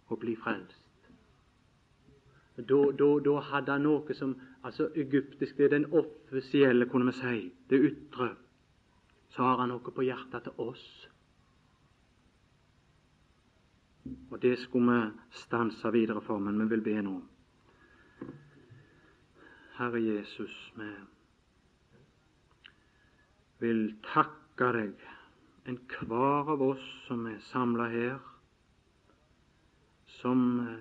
å 0.09 0.17
bli 0.19 0.33
frelst. 0.41 0.84
Da, 2.57 2.91
da, 2.91 3.07
da 3.19 3.39
hadde 3.49 3.71
han 3.71 3.83
noe 3.83 4.15
som 4.15 4.35
altså 4.63 4.87
egyptisk 4.95 5.57
Det 5.57 5.65
er 5.65 5.73
den 5.73 5.89
offisielle, 5.91 6.87
kunne 6.87 7.11
vi 7.11 7.17
si, 7.17 7.51
det 7.69 7.81
ytre. 7.89 8.29
Så 9.35 9.43
har 9.43 9.59
han 9.59 9.73
noe 9.73 9.91
på 9.91 10.05
hjertet 10.05 10.47
til 10.47 10.61
oss. 10.63 10.85
Og 14.31 14.39
det 14.41 14.53
skulle 14.61 14.93
vi 14.93 15.39
stanse 15.41 15.91
videre 15.91 16.21
for, 16.21 16.39
men 16.39 16.61
vi 16.61 16.69
vil 16.75 16.85
be 16.85 17.01
nå. 17.03 17.17
Herre 19.75 19.99
Jesus, 19.99 20.55
vi 20.79 20.91
vil 23.59 23.83
takke 24.13 24.71
deg, 24.77 25.03
enhver 25.67 26.53
av 26.53 26.63
oss 26.63 26.85
som 27.09 27.25
er 27.27 27.41
samla 27.49 27.89
her 27.91 28.34
som 30.25 30.39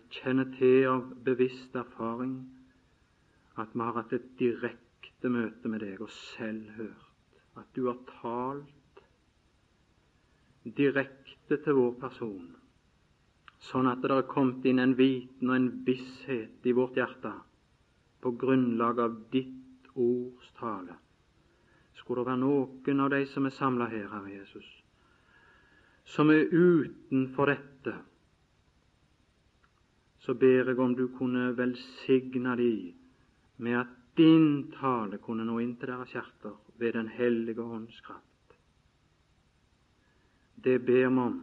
kjenner 0.09 0.47
til 0.57 0.86
av 0.88 1.03
bevisst 1.26 1.74
erfaring 1.76 2.38
at 3.61 3.74
vi 3.74 3.82
har 3.82 3.99
hatt 3.99 4.14
et 4.16 4.30
direkte 4.40 5.28
møte 5.28 5.68
med 5.68 5.82
deg 5.84 6.01
og 6.01 6.09
selv 6.32 6.70
hørt 6.78 7.59
at 7.61 7.66
du 7.76 7.82
har 7.90 7.99
talt 8.09 9.03
direkte 10.78 11.59
til 11.61 11.76
vår 11.76 11.92
person, 12.01 12.47
sånn 13.68 13.90
at 13.90 14.01
det 14.01 14.14
har 14.14 14.24
kommet 14.30 14.64
inn 14.64 14.80
en 14.80 14.97
viten 14.97 15.53
og 15.53 15.59
en 15.59 15.68
visshet 15.84 16.64
i 16.64 16.72
vårt 16.72 16.97
hjerte 16.97 17.34
på 18.24 18.32
grunnlag 18.40 19.05
av 19.05 19.20
ditt 19.34 19.92
ords 19.92 20.49
tale. 20.57 20.97
Skulle 22.01 22.24
det 22.24 22.32
være 22.32 22.45
noen 22.47 23.05
av 23.05 23.12
de 23.12 23.20
som 23.28 23.45
er 23.45 23.59
samla 23.61 23.92
her, 23.92 24.09
Herre 24.09 24.32
Jesus, 24.38 24.72
som 26.16 26.32
er 26.32 26.49
utenfor 26.49 27.53
dette, 27.53 27.74
så 30.25 30.35
ber 30.35 30.70
jeg 30.70 30.79
om 30.81 30.95
du 30.97 31.09
kunne 31.18 31.51
velsigne 31.57 32.57
de 32.57 32.95
med 33.57 33.81
at 33.81 33.91
din 34.16 34.70
tale 34.72 35.18
kunne 35.18 35.45
nå 35.45 35.59
inn 35.61 35.75
til 35.77 35.91
deres 35.91 36.14
hjerter 36.16 36.55
ved 36.79 36.93
Den 36.97 37.09
hellige 37.09 37.62
ånds 37.62 38.01
kraft. 38.01 38.57
Det 40.64 40.79
ber 40.87 41.09
vi 41.09 41.20
om 41.27 41.43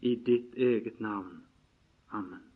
i 0.00 0.14
ditt 0.14 0.54
eget 0.54 1.00
navn. 1.00 1.42
Amen. 2.10 2.47